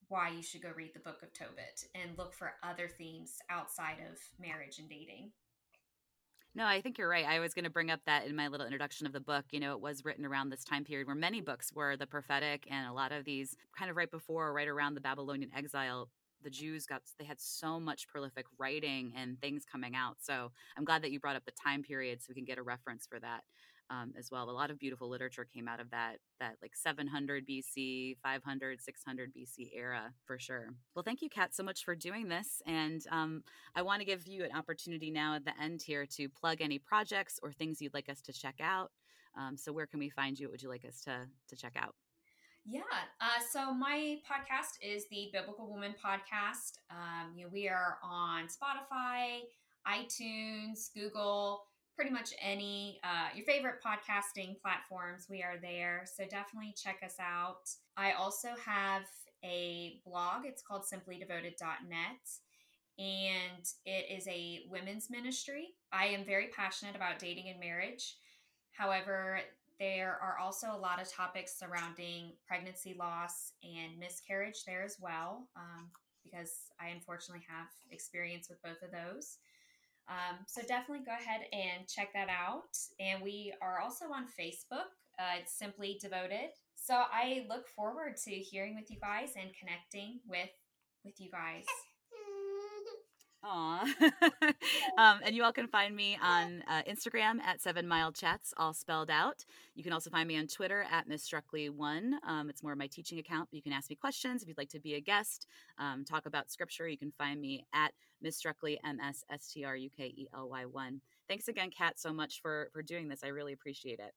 why 0.08 0.30
you 0.30 0.44
should 0.44 0.62
go 0.62 0.72
read 0.76 0.92
the 0.94 1.00
book 1.00 1.24
of 1.24 1.34
Tobit 1.34 1.86
and 1.96 2.18
look 2.18 2.34
for 2.34 2.54
other 2.64 2.88
themes 2.88 3.38
outside 3.50 3.98
of 4.10 4.18
marriage 4.40 4.78
and 4.80 4.90
dating. 4.90 5.32
No, 6.54 6.66
I 6.66 6.82
think 6.82 6.98
you're 6.98 7.08
right. 7.08 7.26
I 7.26 7.40
was 7.40 7.54
going 7.54 7.64
to 7.64 7.72
bring 7.72 7.92
up 7.92 8.02
that 8.06 8.26
in 8.26 8.36
my 8.36 8.50
little 8.50 8.66
introduction 8.66 9.08
of 9.08 9.14
the 9.14 9.22
book. 9.22 9.46
You 9.52 9.62
know, 9.62 9.72
it 9.74 9.80
was 9.80 10.04
written 10.04 10.26
around 10.26 10.50
this 10.50 10.66
time 10.66 10.84
period 10.84 11.08
where 11.08 11.16
many 11.16 11.40
books 11.40 11.72
were 11.74 11.96
the 11.96 12.06
prophetic, 12.06 12.68
and 12.70 12.88
a 12.88 12.94
lot 12.94 13.14
of 13.14 13.24
these 13.24 13.56
kind 13.78 13.90
of 13.90 13.96
right 13.96 14.12
before, 14.12 14.52
right 14.52 14.68
around 14.68 14.96
the 14.96 15.02
Babylonian 15.02 15.52
exile, 15.56 16.10
the 16.44 16.50
Jews 16.50 16.86
got 16.86 17.02
they 17.20 17.26
had 17.26 17.40
so 17.40 17.80
much 17.80 18.08
prolific 18.08 18.46
writing 18.58 19.14
and 19.16 19.40
things 19.40 19.64
coming 19.70 19.96
out. 19.96 20.18
So 20.20 20.52
I'm 20.78 20.86
glad 20.86 21.04
that 21.04 21.12
you 21.12 21.20
brought 21.20 21.36
up 21.36 21.46
the 21.46 21.52
time 21.52 21.84
period 21.84 22.22
so 22.22 22.28
we 22.30 22.36
can 22.36 22.46
get 22.46 22.58
a 22.58 22.64
reference 22.64 23.06
for 23.08 23.20
that 23.20 23.44
um, 23.92 24.14
as 24.18 24.32
well. 24.32 24.50
A 24.50 24.52
lot 24.52 24.72
of 24.72 24.80
beautiful 24.80 25.10
literature 25.10 25.46
came 25.46 25.68
out 25.68 25.80
of 25.80 25.92
that 25.92 26.18
that 26.40 26.56
like 26.62 26.76
700 26.76 27.46
BC, 27.48 28.18
500, 28.24 28.82
600 28.82 29.34
BC 29.34 29.70
era 29.76 30.14
for 30.26 30.40
sure. 30.40 30.70
Well, 30.96 31.04
thank 31.04 31.22
you, 31.22 31.30
Kat, 31.30 31.54
so 31.54 31.64
much 31.64 31.84
for 31.84 31.96
doing 31.96 32.30
this, 32.30 32.62
and 32.66 33.02
um, 33.12 33.44
I 33.76 33.82
want 33.82 34.00
to 34.00 34.06
give 34.06 34.28
you 34.28 34.44
an 34.44 34.52
opportunity 34.56 35.12
now 35.12 35.36
at 35.36 35.46
the 35.46 35.60
end 35.62 35.82
here 35.82 36.06
to 36.18 36.30
plug 36.30 36.62
any 36.62 36.80
projects 36.80 37.40
or 37.44 37.52
things 37.52 37.82
you'd 37.82 37.94
like 37.94 38.10
us 38.10 38.22
to 38.22 38.34
check 38.34 38.56
out. 38.62 38.92
Um, 39.38 39.58
so, 39.58 39.72
where 39.72 39.86
can 39.86 40.00
we 40.00 40.10
find 40.10 40.40
you? 40.40 40.48
What 40.48 40.54
would 40.54 40.64
you 40.64 40.70
like 40.70 40.86
us 40.86 41.02
to 41.02 41.28
to 41.50 41.56
check 41.56 41.74
out? 41.76 41.96
Yeah. 42.66 42.82
Uh, 43.20 43.42
so 43.52 43.74
my 43.74 44.20
podcast 44.30 44.78
is 44.82 45.06
the 45.10 45.30
Biblical 45.34 45.68
Woman 45.70 45.96
Podcast. 46.04 46.74
Um, 46.92 47.34
you 47.36 47.46
know, 47.46 47.50
we 47.52 47.68
are 47.68 47.98
on 48.04 48.46
Spotify, 48.48 49.40
iTunes, 49.88 50.94
Google, 50.94 51.64
pretty 51.96 52.12
much 52.12 52.30
any 52.40 53.00
uh, 53.04 53.30
your 53.36 53.46
favorite 53.46 53.80
podcasting 53.84 54.60
platforms. 54.62 55.26
We 55.30 55.42
are 55.42 55.58
there. 55.62 56.06
So 56.16 56.24
definitely 56.26 56.74
check 56.78 57.00
us 57.04 57.16
out. 57.20 57.70
I 57.98 58.14
also 58.14 58.50
have 58.64 59.04
a 59.44 60.00
blog. 60.06 60.46
It's 60.46 60.62
called 60.62 60.84
simplydevoted.net. 60.84 62.30
And 63.00 63.66
it 63.86 64.16
is 64.16 64.28
a 64.28 64.60
women's 64.70 65.10
ministry. 65.10 65.70
I 65.92 66.06
am 66.08 66.24
very 66.24 66.50
passionate 66.56 66.96
about 66.96 67.18
dating 67.18 67.50
and 67.50 67.60
marriage. 67.60 68.18
However, 68.74 69.40
there 69.82 70.20
are 70.22 70.38
also 70.40 70.68
a 70.68 70.78
lot 70.78 71.02
of 71.02 71.12
topics 71.12 71.58
surrounding 71.58 72.34
pregnancy 72.48 72.96
loss 72.98 73.54
and 73.64 73.98
miscarriage 74.00 74.64
there 74.68 74.84
as 74.84 74.98
well, 75.02 75.48
um, 75.56 75.90
because 76.24 76.52
I 76.80 76.90
unfortunately 76.90 77.44
have 77.50 77.66
experience 77.90 78.48
with 78.48 78.62
both 78.62 78.84
of 78.84 78.92
those. 78.92 79.40
Um, 80.08 80.38
so 80.46 80.62
definitely 80.62 81.04
go 81.04 81.14
ahead 81.14 81.42
and 81.52 81.88
check 81.88 82.14
that 82.14 82.30
out. 82.30 82.78
And 83.00 83.24
we 83.24 83.54
are 83.60 83.80
also 83.82 84.06
on 84.06 84.26
Facebook. 84.40 84.94
Uh, 85.18 85.40
it's 85.42 85.58
simply 85.58 85.98
devoted. 86.00 86.52
So 86.76 86.94
I 86.94 87.48
look 87.50 87.68
forward 87.68 88.18
to 88.26 88.32
hearing 88.32 88.76
with 88.76 88.92
you 88.92 88.98
guys 89.00 89.32
and 89.36 89.50
connecting 89.60 90.20
with 90.28 90.50
with 91.04 91.20
you 91.20 91.32
guys. 91.32 91.66
Aw. 93.44 93.82
um, 94.98 95.20
and 95.26 95.36
you 95.36 95.44
all 95.44 95.52
can 95.52 95.68
find 95.68 95.96
me 95.96 96.18
on 96.22 96.64
uh, 96.68 96.84
Instagram 96.84 97.40
at 97.42 97.60
Seven 97.60 97.88
Mile 97.88 98.12
Chats, 98.12 98.54
all 98.56 98.74
spelled 98.74 99.10
out. 99.10 99.46
You 99.74 99.84
can 99.84 99.94
also 99.94 100.12
find 100.12 100.28
me 100.28 100.38
on 100.38 100.46
Twitter 100.46 100.86
at 100.92 101.08
Miss 101.08 101.28
Struckley1. 101.28 102.14
Um, 102.28 102.50
it's 102.50 102.62
more 102.62 102.74
of 102.74 102.78
my 102.78 102.86
teaching 102.86 103.18
account, 103.18 103.50
but 103.50 103.58
you 103.58 103.64
can 103.64 103.74
ask 103.74 103.90
me 103.90 103.96
questions 103.96 104.44
if 104.44 104.48
you'd 104.48 104.60
like 104.60 104.70
to 104.70 104.80
be 104.80 104.94
a 104.94 105.02
guest, 105.02 105.48
um, 105.80 106.06
talk 106.06 106.28
about 106.28 106.52
scripture. 106.52 106.88
You 106.88 107.00
can 107.00 107.12
find 107.18 107.42
me 107.42 107.66
at 107.74 107.94
Miss 108.22 108.40
Struckley, 108.40 108.78
M 108.86 109.00
S 109.00 109.24
S 109.32 109.52
T 109.52 109.66
R 109.66 109.76
U 109.76 109.90
K 109.90 110.06
E 110.06 110.28
L 110.36 110.48
Y 110.48 110.66
1. 110.66 111.02
Thanks 111.28 111.48
again, 111.48 111.72
Kat, 111.76 112.00
so 112.00 112.14
much 112.14 112.42
for, 112.42 112.70
for 112.74 112.84
doing 112.84 113.08
this. 113.08 113.24
I 113.24 113.30
really 113.30 113.54
appreciate 113.54 114.00
it. 114.00 114.14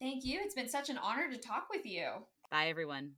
Thank 0.00 0.24
you. 0.24 0.40
It's 0.42 0.54
been 0.54 0.68
such 0.68 0.88
an 0.88 0.98
honor 0.98 1.30
to 1.30 1.38
talk 1.38 1.66
with 1.70 1.84
you. 1.84 2.08
Bye, 2.50 2.68
everyone. 2.68 3.12